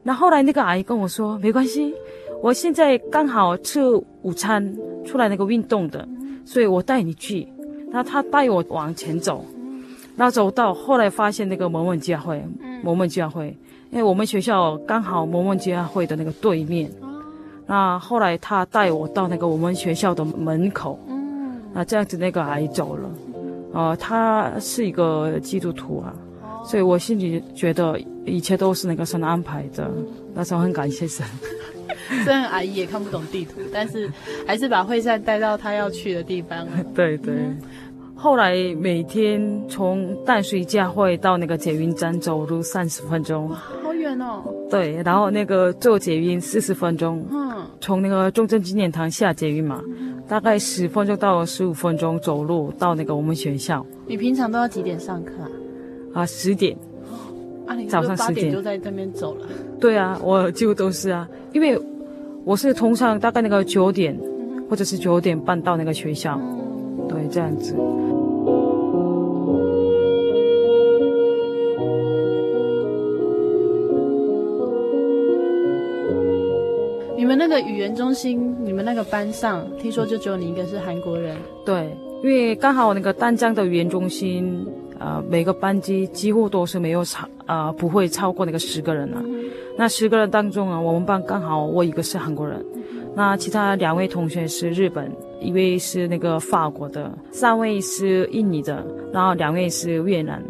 [0.02, 1.94] 那后来那个阿姨跟我说，没关系，
[2.42, 3.84] 我现在刚好吃
[4.22, 4.74] 午餐，
[5.06, 6.08] 出来那个运动的，
[6.46, 7.46] 所以我带你去。
[7.92, 9.44] 那他带我往前走，
[10.16, 12.42] 那走到后来发现那个摩门教会，
[12.82, 13.58] 摩门教会，
[13.92, 16.90] 因为我们学校刚好摩门教会的那个对面。
[17.66, 23.10] 那后来他带我到那个我们学校的门口，嗯，那这样子那个阿姨走了，
[23.74, 26.14] 呃，他是一个基督徒啊，
[26.66, 29.90] 所以我心里觉得一切都是那个神安排的，
[30.34, 31.26] 那时候很感谢神。
[32.26, 34.12] 虽然阿姨也看不懂地图，但是
[34.46, 36.68] 还是把惠善带到他要去的地方。
[36.94, 37.34] 对对。
[38.14, 43.50] 后来每天从淡水教会到那个捷运站走路三十分钟。
[43.50, 47.41] 好远哦，对，然后那个坐捷运四十分钟，嗯，
[47.82, 49.82] 从那个中正纪念堂下捷运嘛，
[50.28, 53.86] 大概十分钟到十五分钟走路到那个我们学校。
[54.06, 55.34] 你平常都要几点上课
[56.14, 56.22] 啊？
[56.22, 56.78] 啊，十点。
[57.66, 59.48] 啊，你早上十点就在这边走了？
[59.80, 61.80] 对啊，我几乎都是啊，因为
[62.46, 64.18] 我是通常大概那个九点，
[64.70, 66.40] 或者是九点半到那个学校，
[67.10, 67.76] 对，这样子。
[77.52, 81.36] 个语言中心，你们那个班上，听说就只有你一个是韩国人。
[81.66, 81.94] 对，
[82.24, 84.66] 因为刚好那个丹江的语言中心，
[85.00, 89.22] 呃，每个班级几乎都是没有超，呃，不会超过那个十个人啊。
[89.26, 89.44] 嗯、
[89.78, 92.66] 那十个人当中啊，我们班刚好我一个是韩国人，
[93.14, 98.82] 那其他两位同学是日本，一位是那个法国的，三位是印尼的，
[99.12, 100.42] 然后两位是越南。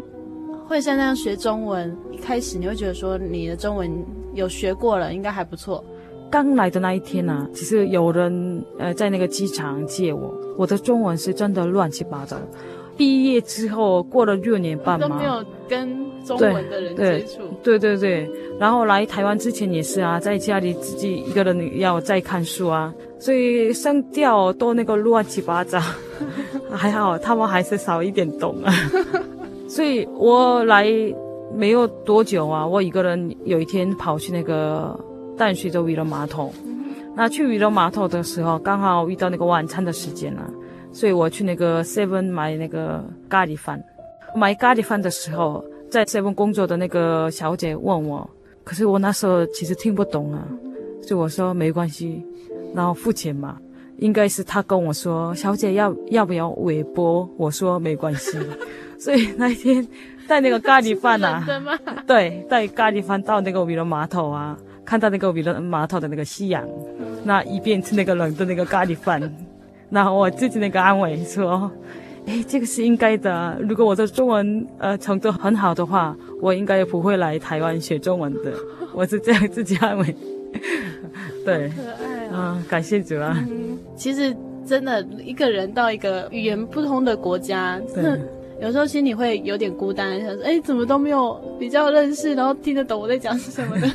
[0.68, 3.90] 会像那样学中文，一开始你会觉得说你的中文
[4.34, 5.84] 有学过了，应该还不错。
[6.32, 12.38] 刚来的那一天呢、啊，其实有人呃在那个机场接我，我的中文是真的乱七八糟，
[12.96, 17.42] 毕业之后过了六年半嘛，都没有跟中文的人接触。
[17.62, 25.78] 对对对对，然后来台湾之前也是啊，在家里自己一个人要再看书啊，所以声调都那个乱七八糟。
[26.72, 28.72] 还好他们还是少一点懂啊，
[29.68, 30.90] 所以我来
[31.54, 34.98] 没有多久啊，我一个人有一天跑去那个
[35.42, 36.52] 淡水的渔人码头，
[37.16, 40.48] 那去渔人码头的时候，刚好遇到那个晚餐的时间了。
[40.92, 43.82] 所以我去那个 Seven 买那个咖喱饭，
[44.36, 48.30] 买咖喱饭的时候，在 Seven 工作的那个小姐问我，
[48.62, 50.46] 可是我那时候其实听不懂啊，
[51.02, 52.24] 所以我说没关系，
[52.72, 53.58] 然后付钱嘛，
[53.96, 57.28] 应该是她跟我说，小姐要要不要微波？
[57.36, 58.38] 我说没关系，
[58.96, 59.84] 所以那一天
[60.28, 61.44] 带那个咖喱饭啊，
[62.06, 64.56] 对，带咖喱饭到那个渔人码头啊，
[64.92, 66.62] 看到那个渔人码头的那个夕阳，
[67.24, 69.18] 那一边吃那个冷的那个咖喱饭。
[69.88, 71.70] 然后我自己那个安慰说，
[72.26, 73.56] 哎，这个是应该的。
[73.66, 78.52] 如果我的中文呃程度很好的话，我应该也不会来台湾学中文的。
[78.92, 80.14] 我是这样自己安慰。
[81.42, 82.64] 对，可爱啊、嗯！
[82.68, 83.78] 感谢主啊、嗯。
[83.96, 84.36] 其实
[84.66, 88.20] 真的一个人到一个语言不通的国家，真的
[88.60, 93.88] 有时候心里会有点孤单，想说，哎，怎么都没有比较认识，然后听得懂我在讲什么的。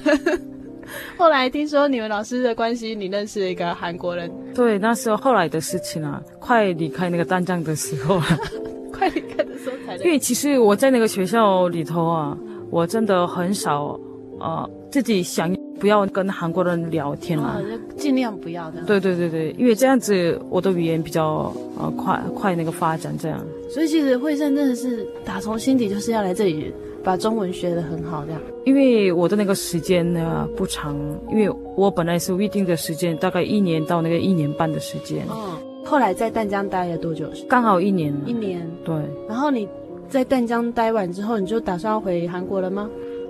[1.17, 4.31] 后来听说你们老师的关系，你认识了一个韩国人。
[4.53, 8.25] 对，那时候后来的事情啊，快离开那个淡江的时候啊，
[8.91, 9.95] 快离开的时候才。
[9.97, 12.38] 因为其实我在那个学校里头啊，
[12.69, 13.99] 我真的很少
[14.39, 17.59] 啊、呃，自己想不要跟韩国人聊天啊，
[17.97, 18.81] 尽量不要的。
[18.83, 23.39] 对对对对，因为这样子我的语言比较呃快快那个发展这样。
[23.69, 26.73] 所以其实惠善真的是打从心底就是要来这里。
[27.07, 28.41] 把中文学得很好，这样。
[28.65, 30.93] 因为我的那个时间呢不长，
[31.31, 35.25] 因为我本来是预定的时间大概一年到那个一年半的时间。
[35.31, 35.55] 嗯，
[35.85, 37.25] 后来在淡江待了多久？
[37.47, 38.13] 刚好一年。
[38.25, 38.69] 一年。
[38.83, 38.93] 对。
[39.25, 39.65] 然后你
[40.09, 42.89] 在淡江待完之后，你就打算要回韩国了吗？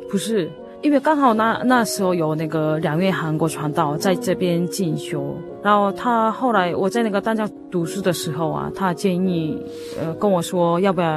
[0.10, 0.50] 不是，
[0.82, 9.56] 因为刚好那那时候有那个两位韩国传道在这边进修，然后他后来我在那个淡江读书的时候啊，他建议
[10.02, 11.08] 呃跟我说要不要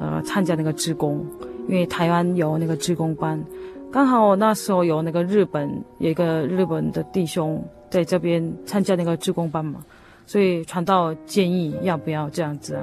[0.00, 1.22] 呃参加那个职工。
[1.68, 3.42] 因为台湾有那个志工班，
[3.90, 9.84] 刚好那时候有那个日本有一个日本的弟兄在这边参加那个志工班嘛，
[10.26, 12.82] 所以传道建议要不要这样子啊？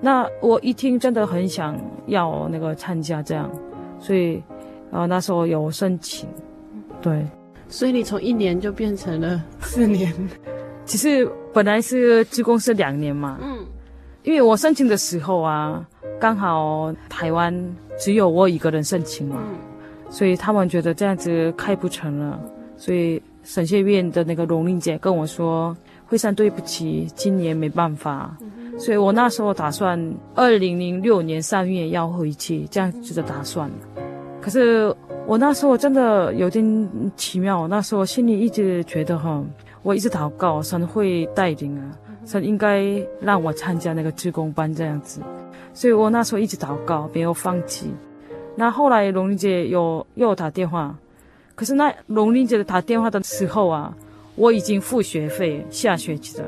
[0.00, 3.50] 那我一听真的很想要那个参加这样，
[3.98, 4.42] 所以
[4.90, 6.28] 啊那时候有申请，
[7.00, 7.26] 对，
[7.68, 10.12] 所以你从一年就变成了四年。
[10.84, 13.64] 其实本来是志工是两年嘛，嗯，
[14.22, 15.88] 因为我申请的时候啊，
[16.24, 17.54] 刚好台湾。
[17.98, 19.36] 只有我一个人申请嘛，
[20.08, 22.40] 所以他们觉得这样子开不成了，
[22.78, 25.76] 所以神学院的那个荣玲姐跟我说
[26.08, 28.34] ：“惠山，对不起，今年没办法。”
[28.80, 29.96] 所以我那时候打算
[30.34, 33.70] 二零零六年三月要回去，这样子的打算。
[34.40, 34.92] 可是
[35.26, 39.44] 我那时候真的有点奇妙，那时候心里一直觉得哈，
[39.82, 41.84] 我一直祷告，神会带领啊，
[42.26, 42.82] 神应该
[43.20, 45.20] 让我参加那个志工班这样子。
[45.74, 47.92] 所以我那时候一直祷告，没有放弃。
[48.56, 50.96] 那后来龙玲姐有又打电话，
[51.54, 53.92] 可是那龙玲姐打电话的时候啊，
[54.36, 56.44] 我已经付学费下学期的。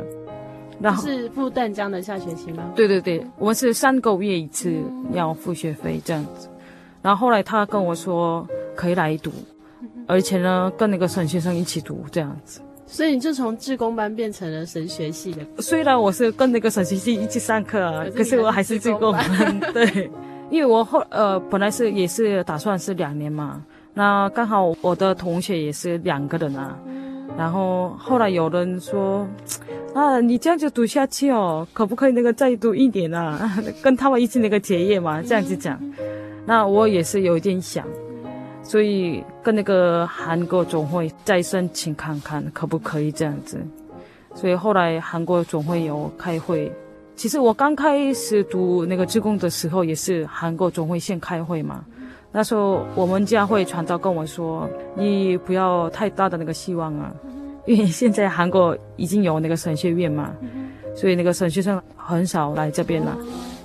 [0.78, 2.70] 然后是付淡江的下学期吗？
[2.76, 4.72] 对对对，我们是三个月一次
[5.12, 6.48] 要付学费这样子。
[7.02, 9.32] 然后后来他跟我说可以来读，
[10.06, 12.60] 而且呢跟那个沈先生一起读这样子。
[12.86, 15.44] 所以你就从志工班变成了神学系的。
[15.58, 19.60] 虽然我是跟那个神学系一起上课啊，可是，我还是志工班。
[19.74, 20.10] 对，
[20.50, 23.62] 因为我后呃本来是也是打算是两年嘛，
[23.92, 26.78] 那刚好我的同学也是两个人啊，
[27.36, 29.26] 然后后来有人说，
[29.92, 33.52] 啊你这样就读下去哦，可不可以那个再读一年啊？
[33.82, 35.78] 跟他们一起那个结业嘛，这样子讲，
[36.46, 37.84] 那我也是有一点想。
[38.66, 43.58] 所以跟那个韩国总会再申请看看可不可以这样子，
[44.34, 46.70] 所以后来韩国总会有开会。
[47.14, 51.84] 其实我刚开始读那个志工的时候，也是韩国总会先开会嘛。
[52.32, 57.14] 那时候我们家会传道跟我说：“你不要太大的那个希望啊，
[57.66, 60.32] 因为现在韩国已经有那个神学院嘛，
[60.96, 63.16] 所以那个神学生很少来这边了。”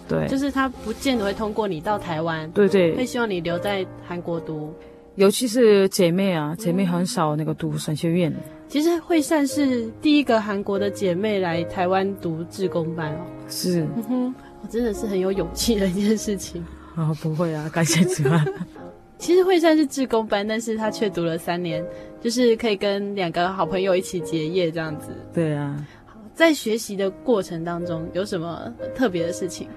[0.07, 4.73] 对，就是他不见得会通过你到台湾，对对，会希望你留在韩国读。
[5.15, 8.33] 尤其是姐妹啊，姐妹很少那个读神学院。
[8.67, 13.19] 其实惠善是第一个韩国的姐妹来台湾读志工班哦。
[13.49, 16.63] 是，嗯哼，我真的是很有勇气的一件事情。
[16.95, 18.45] 哦，不会啊，感谢主啊。
[19.19, 21.85] 其实惠善是志工班，但是她却读了三年，
[22.21, 25.09] 就是可以跟两个好朋友一起结业这样子。
[25.33, 25.85] 对啊。
[26.33, 29.67] 在学习的过程当中有什么特别的事情？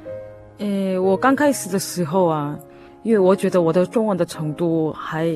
[0.59, 2.57] 诶，我刚开始的时候啊，
[3.05, 5.33] 因为我觉得我的中文的程度还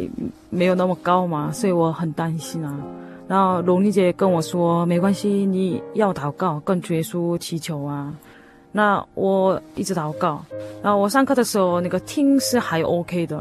[0.50, 2.74] 没有那么高嘛，所以我很担心啊。
[3.28, 8.12] 然后龙丽姐跟我说：“没关系，你要祷告，跟主耶稣祈求啊。”
[8.72, 10.42] 那我一直祷告。
[10.82, 13.38] 然后我上课的时候，那个听是还 OK 的，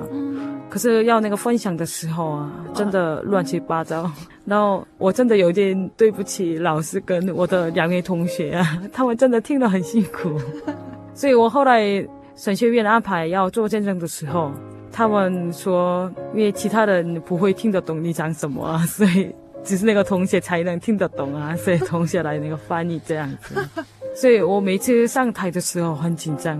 [0.69, 4.11] 可是要那个分享的时候啊，真的乱七八糟。
[4.43, 10.37] 然后我真的有点对不起老师跟我的两位同学啊，他们真的听得很辛苦。
[11.13, 12.05] 所以我后来
[12.37, 14.51] 神学院安排要做见证的时候，
[14.91, 19.35] 他们说，因为其他人不会听得懂你讲什么啊， 所以。
[19.63, 23.55] 只是那个同学才能听得懂啊， 所以同学来那个翻译这样子。
[24.15, 26.57] 所以我每次上台的时候很紧张，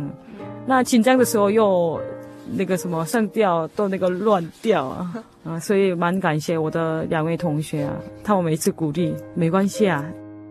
[0.66, 2.02] 那紧张的时候又
[2.52, 10.04] 那个什么上调都那个乱掉啊啊，所以蛮感谢我的两位同学啊，他们每次鼓励，没关系啊。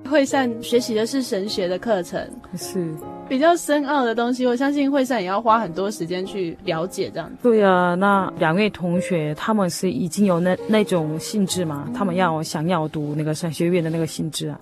[0.07, 2.21] 惠善学习的是神学的课程，
[2.57, 2.95] 是
[3.29, 4.47] 比较深奥的东西。
[4.47, 7.37] 我相信惠善也要花很多时间去了解这样子。
[7.43, 14.61] 对啊，那两位同学他们是已经有那那种性质嘛，他们要想要读那个神学院的那个性质啊，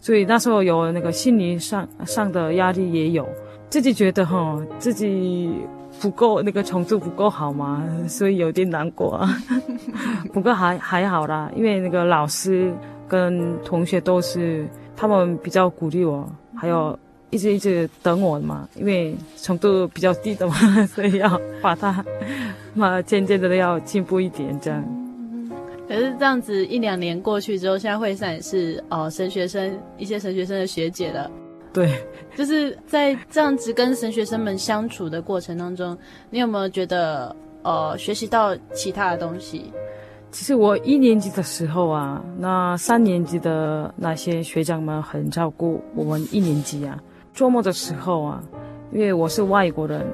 [0.00, 3.26] 所以那时候有那个心理上上的压力也有，
[3.68, 5.52] 自己觉得哈自己
[6.00, 9.36] 不够那个程度不够好嘛，所以有点难过啊。
[10.32, 12.72] 不过还还好啦，因为那个老师
[13.08, 14.66] 跟同学都是。
[14.96, 16.24] 他们比较鼓励我，
[16.54, 16.96] 还有
[17.30, 20.54] 一直一直等我嘛，因为程度比较低的嘛，
[20.86, 22.02] 所以要把它
[22.74, 24.84] 嘛渐渐的要进步一点这样。
[25.88, 31.28] 可是这样子一两年过去之后，现在惠善也是哦神学生一些神学生的学姐了。
[31.72, 31.92] 对，
[32.36, 35.98] 就是在这样子跟神学生们相处的过程当中，
[36.30, 39.72] 你有没有觉得呃学习到其他的东西？
[40.34, 47.00] 其实我一年级的时候啊，那三年级的那些学长们很照顾我们一年级啊。
[47.32, 48.42] 周末的时候啊，
[48.90, 50.04] 因为我是外国人，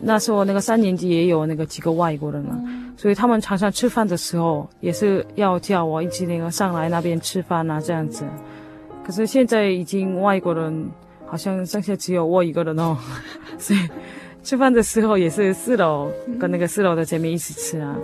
[0.00, 2.54] 那时候那个三年级也有那个几个外国人啊，
[2.96, 8.24] 所以他们常常吃饭的时候也是要叫我一起那个上来那边吃饭啊这样子。
[9.04, 10.88] 可是现在已经外国人
[11.26, 12.96] 好像剩下只有我一个人哦，
[13.58, 13.80] 所以
[14.44, 16.08] 吃饭的时候也是四楼
[16.38, 17.96] 跟那个四楼的姐妹一起吃啊。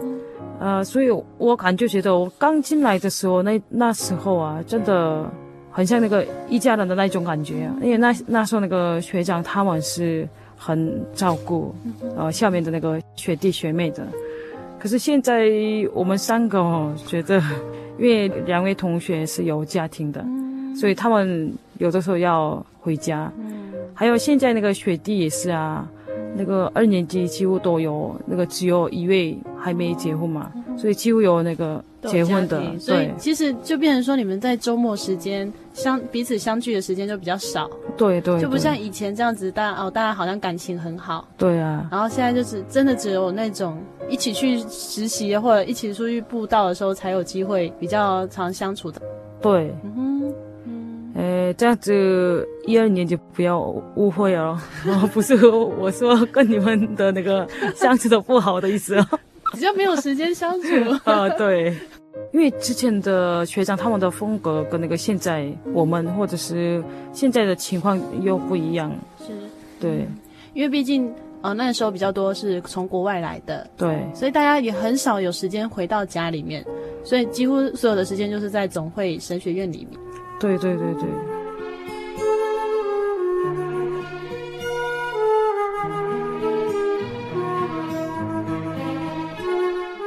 [0.61, 5.29] 呃，所以我感觉觉得我刚进来的时候，那那时候啊，真的
[5.71, 7.75] 很像那个一家人的那种感觉啊。
[7.83, 11.75] 因为那那时候那个学长他们是很照顾
[12.17, 14.07] 呃下面的那个学弟学妹的。
[14.79, 15.49] 可是现在
[15.93, 17.43] 我们三个哦，觉得
[17.99, 20.25] 因为两位同学是有家庭的，
[20.77, 23.33] 所以他们有的时候要回家。
[23.95, 25.89] 还有现在那个学弟也是啊。
[26.35, 32.59] 那个二年级几乎都有，那个只有一位还没结婚嘛，所以几乎有那个结婚的。
[32.59, 37.71] 对，所以其实就变成说，你们在周末时间相彼此相聚的时间就比较少。
[37.97, 41.29] 对对，就不像以前这样子，大家哦，大家好像感情很好。
[41.39, 41.87] 对啊。
[41.93, 49.01] 然后现在就是真的只有那种一起去实习或者一起出去步道的时候，才有机会比较常相处的。
[49.41, 49.73] 对。
[49.85, 50.35] 嗯哼。
[51.15, 53.61] 呃，这样子一二年就不要
[53.97, 57.47] 误会哦，哦， 不是我说跟你们的那个
[57.77, 59.07] 相处的不好的意思哦，
[59.53, 60.69] 比较没有时间相处。
[61.11, 61.75] 啊，对，
[62.33, 66.83] 因为之前的学长他们的风格跟那个现在我们或者是
[67.13, 69.33] 现在的情况又不一样，是，
[69.81, 70.07] 对，
[70.55, 76.65] 因为毕竟呃那时候比较多是从国外来的，对，所以大家也很少有时间回到家里面，
[77.05, 80.01] 所以几乎所有的时间就是在总会神学院里面。
[80.41, 81.05] 对对对对。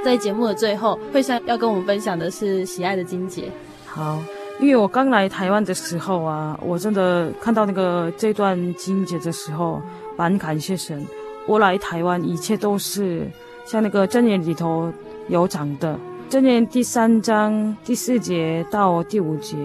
[0.06, 3.49] 在节目的最后，惠善要跟我们分享的是喜爱的金姐。
[3.88, 4.22] 好，
[4.60, 9.82] 因为我刚来台湾的时候啊，我真的看到那个这段金姐的时候，
[10.16, 11.03] 蛮感谢神。
[11.47, 13.28] 我来台湾，一切都是
[13.66, 14.93] 像那个箴言里头
[15.28, 15.97] 有讲的，
[16.30, 19.58] 正言第三章第四节到第五节。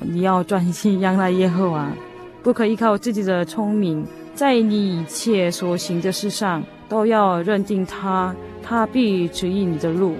[0.00, 1.90] 你要专心仰赖耶和华，
[2.42, 10.14] 不可依靠自己的聪明，在你一切所行的事上都要认定他，他必指引你的路。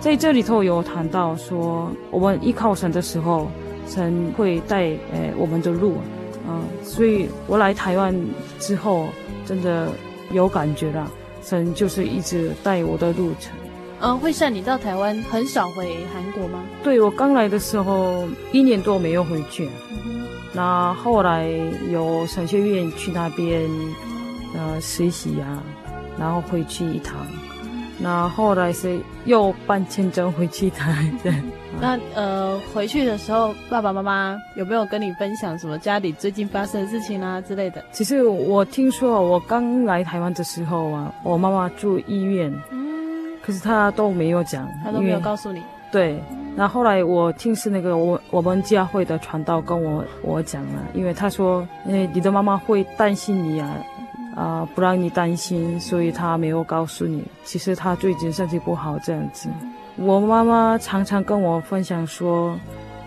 [0.00, 3.48] 在这里头有谈到说，我们依靠神的时候，
[3.88, 5.94] 神会带诶我们的路，
[6.46, 8.14] 啊，所以我来台湾
[8.60, 9.08] 之后，
[9.44, 9.88] 真的
[10.30, 11.10] 有感觉了，
[11.42, 13.52] 神就是一直带我的路程。
[14.00, 16.62] 嗯，惠善，你到台湾很少回韩国吗？
[16.84, 19.68] 对，我刚来的时候一年多没有回去，
[20.04, 20.22] 嗯、
[20.52, 21.48] 那后来
[21.90, 23.68] 有神学院去那边
[24.54, 25.60] 呃实习啊，
[26.16, 27.16] 然后回去一趟，
[28.00, 31.32] 那后来是又办签证回去台， 对。
[31.80, 37.84] 那呃，回去的时候，爸爸妈妈有没有跟你分享什么家里最近发生的事情啊之类的？
[37.92, 45.62] 其实我听说，我刚来台湾的时候啊，我妈妈住医院，嗯，可是她都没有讲，她都没有告诉你。
[45.92, 46.20] 对，
[46.56, 53.76] 那后来我听是那个我我们教会的传道跟我我讲了，因为他说，因为你的妈妈会担心你啊。
[54.38, 57.24] 啊、呃，不让你担心，所以他没有告诉你。
[57.42, 59.48] 其实他最近身体不好，这样子。
[59.96, 62.56] 我妈妈常常跟我分享说，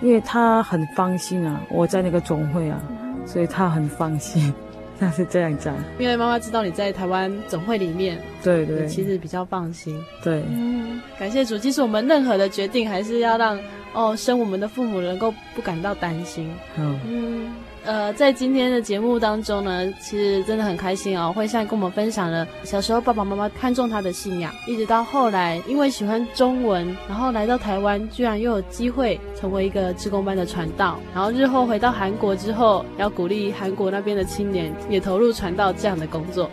[0.02, 2.78] 因为她很放心啊，我在那个总会啊，
[3.26, 4.54] 所以她很放心。
[5.00, 9.98] 她是这样讲，因为妈妈知道你在台湾总会里面，对对，其实比较放心。
[10.22, 11.58] 对，嗯，感谢主。
[11.58, 13.58] 其实我们任何的决定，还是要让
[13.94, 16.52] 哦生我们的父母能够不感到担心。
[16.78, 17.00] 嗯。
[17.08, 17.54] 嗯
[17.84, 21.34] 呃，在今天的节目当中呢，其实真的很开心哦。
[21.36, 36.50] 慧善跟我们分享了小时候爸爸妈妈看重他的信仰，一直到后来因为喜欢中文，然后来到台湾，居然又有机会成为一个志工班的传道，然后日后回到韩国之后，要鼓励韩国那边的青年也投入传道这样的工作。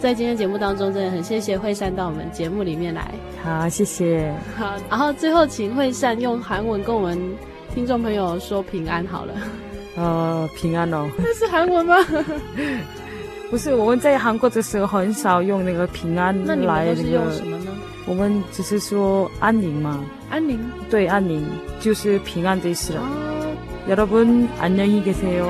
[0.00, 3.14] 在今天节目当中，真的很谢谢慧善到我们节目里面来。
[3.42, 4.34] 好，谢谢。
[4.58, 7.18] 好，然后最后请慧善用韩文跟我们
[7.72, 9.32] 听众朋友说平安好了。
[9.95, 11.09] 呃，平安哦。
[11.17, 11.95] 那是韩文吗？
[13.49, 16.55] 不是，我们在韩国的时候很少用那个平安来、那个。
[16.55, 17.71] 那你们都是用什么呢？
[18.05, 20.05] 我们只是说安宁嘛。
[20.29, 20.59] 安宁。
[20.89, 21.43] 对，安宁
[21.79, 23.01] 就是平安的意思了。
[23.89, 25.45] 여러분안녕히계세요。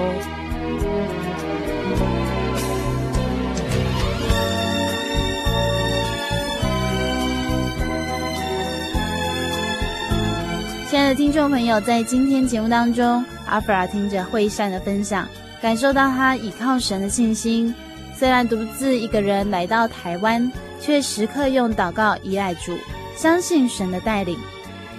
[10.90, 13.24] 亲爱的听众朋友，在今天节目当中。
[13.55, 15.29] 阿弗拉听着惠善的分享，
[15.63, 17.73] 感受到他倚靠神的信心。
[18.13, 20.51] 虽然独自一个人来到台湾，
[20.81, 22.77] 却时刻用祷告依赖主，
[23.15, 24.37] 相信神的带领。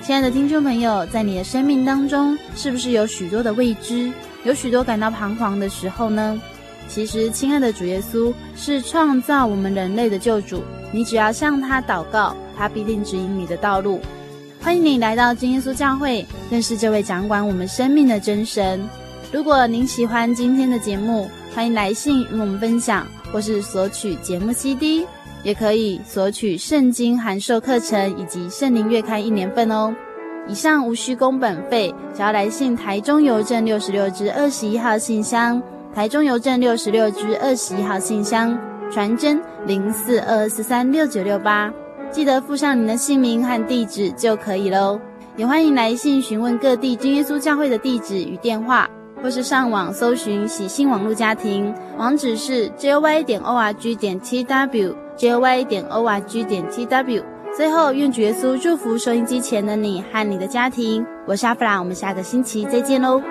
[0.02, 4.10] 亲爱的听众朋友，在你的生命当中，是不是有许多的未知，
[4.46, 6.42] 有许多感到彷徨的时候呢？
[6.88, 14.00] 其实，亲爱的主耶稣是创造我们人类的救主，你只要向他祷告，他必定指引你的道路。
[14.66, 18.84] 欢迎你来到真耶稣教会，认识这位掌管我们生命的真神。
[19.32, 25.06] 如果您喜欢今天的节目，欢迎来信与我们分享，或是索取节目 CD，
[25.44, 29.94] 也可以索取圣经函授课程以及圣灵月刊一年份哦。
[30.48, 35.62] 以上无需工本费，只要来信台中邮政六十六支二十一号信箱，
[35.94, 38.58] 台中邮政六十六支二十一号信箱，
[38.92, 41.72] 传真零四二四三六九六八。
[42.16, 44.98] 记得附上您的姓名和地址就可以喽。
[45.36, 48.90] 也欢迎来信询问各地真耶稣教会的地址与电话，
[49.22, 57.22] 或是上网搜寻喜信网络家庭，网址是 jy 点 org 点 tw jy 点 org 点 tw。
[57.54, 61.06] 最后，愿主耶稣祝福收音机前的你和你的家庭。
[61.28, 63.22] 我是阿弗拉，我们下个星期再见喽。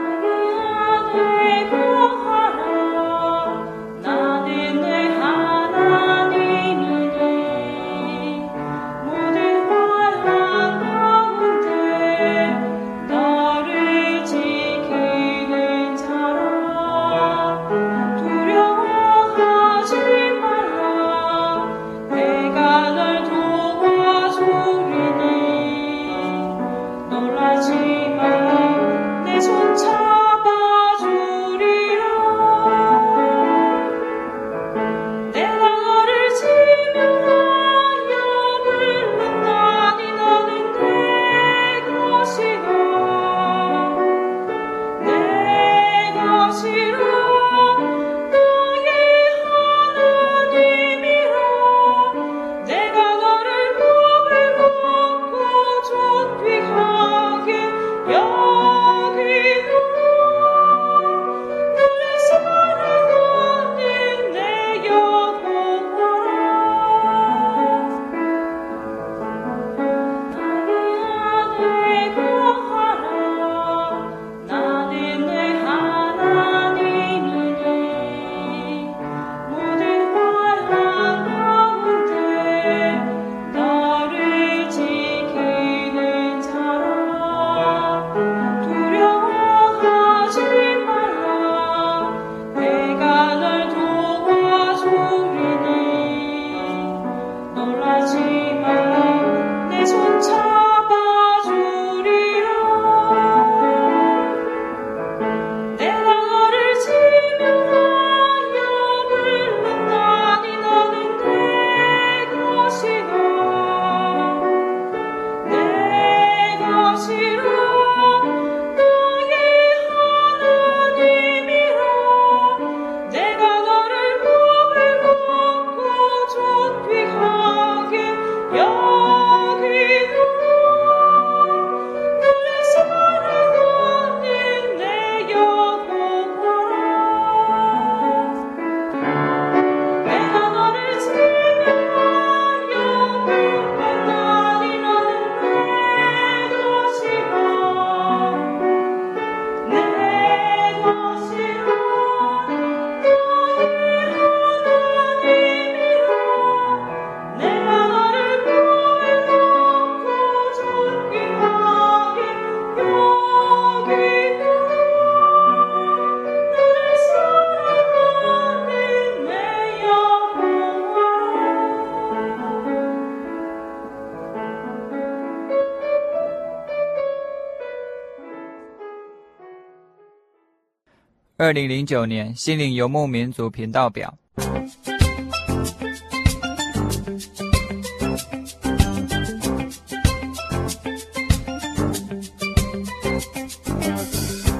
[181.45, 184.14] 二零零九年心灵游牧民族频道表。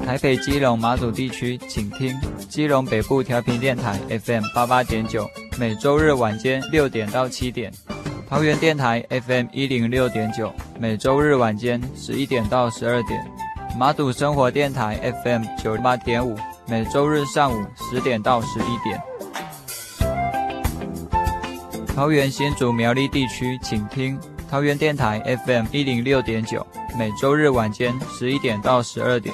[0.05, 2.15] 台北、基隆、马祖地区，请听
[2.47, 5.27] 基隆北部调频电台 FM 八八点九，
[5.57, 7.71] 每周日晚间六点到七点；
[8.29, 13.19] 桃园电台 FM 一零六点九，每周日晚间十一点到十二点；
[13.75, 16.37] 马祖生活电台 FM 九八点五，
[16.67, 19.01] 每周日上午十点到十一点。
[21.95, 26.65] 桃园新竹苗栗地区，请听桃园电台 FM 一零六点九，
[26.97, 29.33] 每周日晚间十一点到十二点。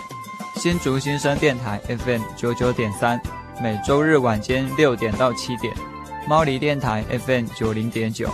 [0.57, 3.19] 新竹新生电台 FM 九九点三，
[3.61, 5.73] 每周日晚间六点到七点；
[6.27, 8.29] 猫狸电台 FM 九零点九，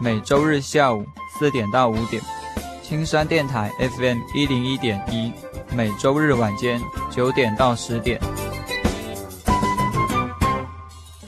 [0.00, 1.04] 每周日下午
[1.38, 2.22] 四点到五点；
[2.82, 5.32] 青山电台 FM 一零一点一，
[5.74, 6.80] 每周日晚间
[7.10, 8.18] 九点到十点。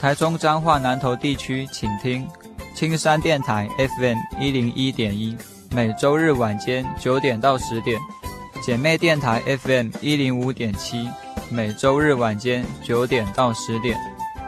[0.01, 2.24] 台中彰化南投地区，请听
[2.72, 5.36] 青山电台 FM 一零一点一，
[5.72, 7.99] 每周日晚间九点到十点。
[8.62, 11.09] 姐妹电台 FM 一零五点七，
[11.51, 13.96] 每周日晚间九点到十点；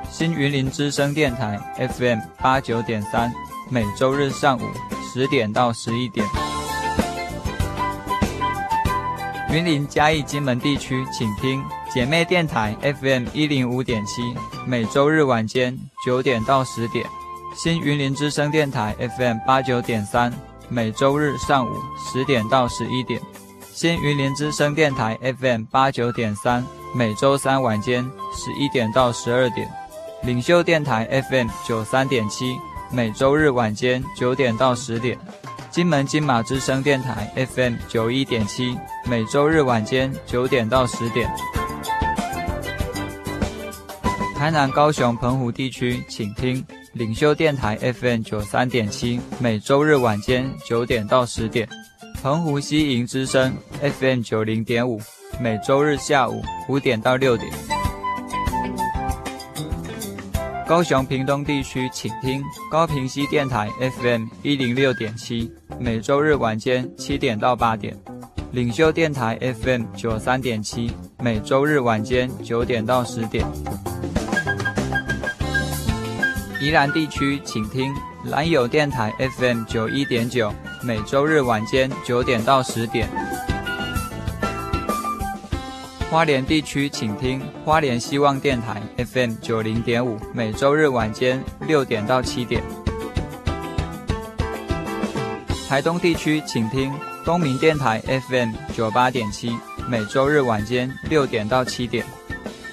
[0.09, 1.59] 新云林之声电台
[1.96, 3.32] FM 八九点三，
[3.68, 4.62] 每周日上午
[5.12, 6.24] 十点到十一点。
[9.53, 11.61] 云林嘉义金门地区，请听
[11.93, 14.22] 姐妹电台 FM 一零五点七，
[14.64, 15.76] 每周日晚间
[16.07, 17.05] 九点到十点；
[17.57, 20.32] 新云林之声电台 FM 八九点三，
[20.68, 23.20] 每周日上午十点到十一点。
[23.74, 26.64] 新云林之声电台 FM 八九点三，
[26.95, 29.66] 每周三晚间十一点到十二点；
[30.22, 32.57] 领袖电台 FM 九三点七，
[32.93, 35.16] 每周日晚间九点到十点；
[35.72, 41.28] 金门金马之声电台 FM 九一点七，每周日晚间九点到十点。
[44.41, 46.64] 台南、高雄、澎湖地区，请听
[46.95, 51.68] 领袖电台 FM 九三点七，每周日晚间九点到十点。
[52.22, 54.99] 澎湖西营之声 FM 九零点五，
[55.38, 57.53] 每周日下午五点到六点。
[60.66, 63.68] 高雄屏东地区，请听高屏西电台
[64.01, 67.95] FM 一零六点七，每周日晚间七点到八点。
[68.53, 73.45] 领袖电台 FM 九三点七，每周日晚间九点到十点。
[76.61, 77.91] 宜兰地区，请听
[78.23, 80.53] 兰友电台 FM 九一点九。
[80.83, 83.09] 每周日晚间九点到十点，
[86.11, 92.63] 花莲地区请听花莲希望电台 FM 九零点五，每周日晚间六点到七点。
[95.67, 96.93] 台东地区请听
[97.25, 99.57] 东明电台 FM 九八点七，
[99.89, 102.05] 每周日晚间六点到七点。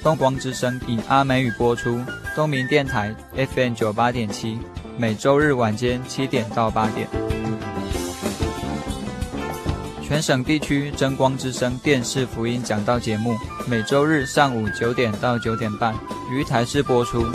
[0.04, 2.02] 东光之声以阿美语播出，
[2.38, 4.60] 东明电台 FM 九八点七，
[4.96, 7.08] 每周日晚间七点到八点。
[10.04, 13.36] 全省地区真光之声电视福音讲道节目，
[13.66, 15.96] 每周日上午九点到九点半
[16.32, 17.26] 于台视播出。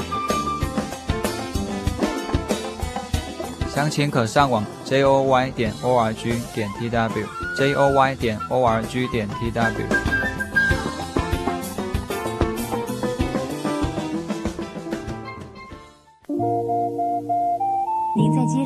[3.75, 7.27] 详情可上网 joy 点 org 点 tw
[7.59, 10.12] joy 点 org 点 tw。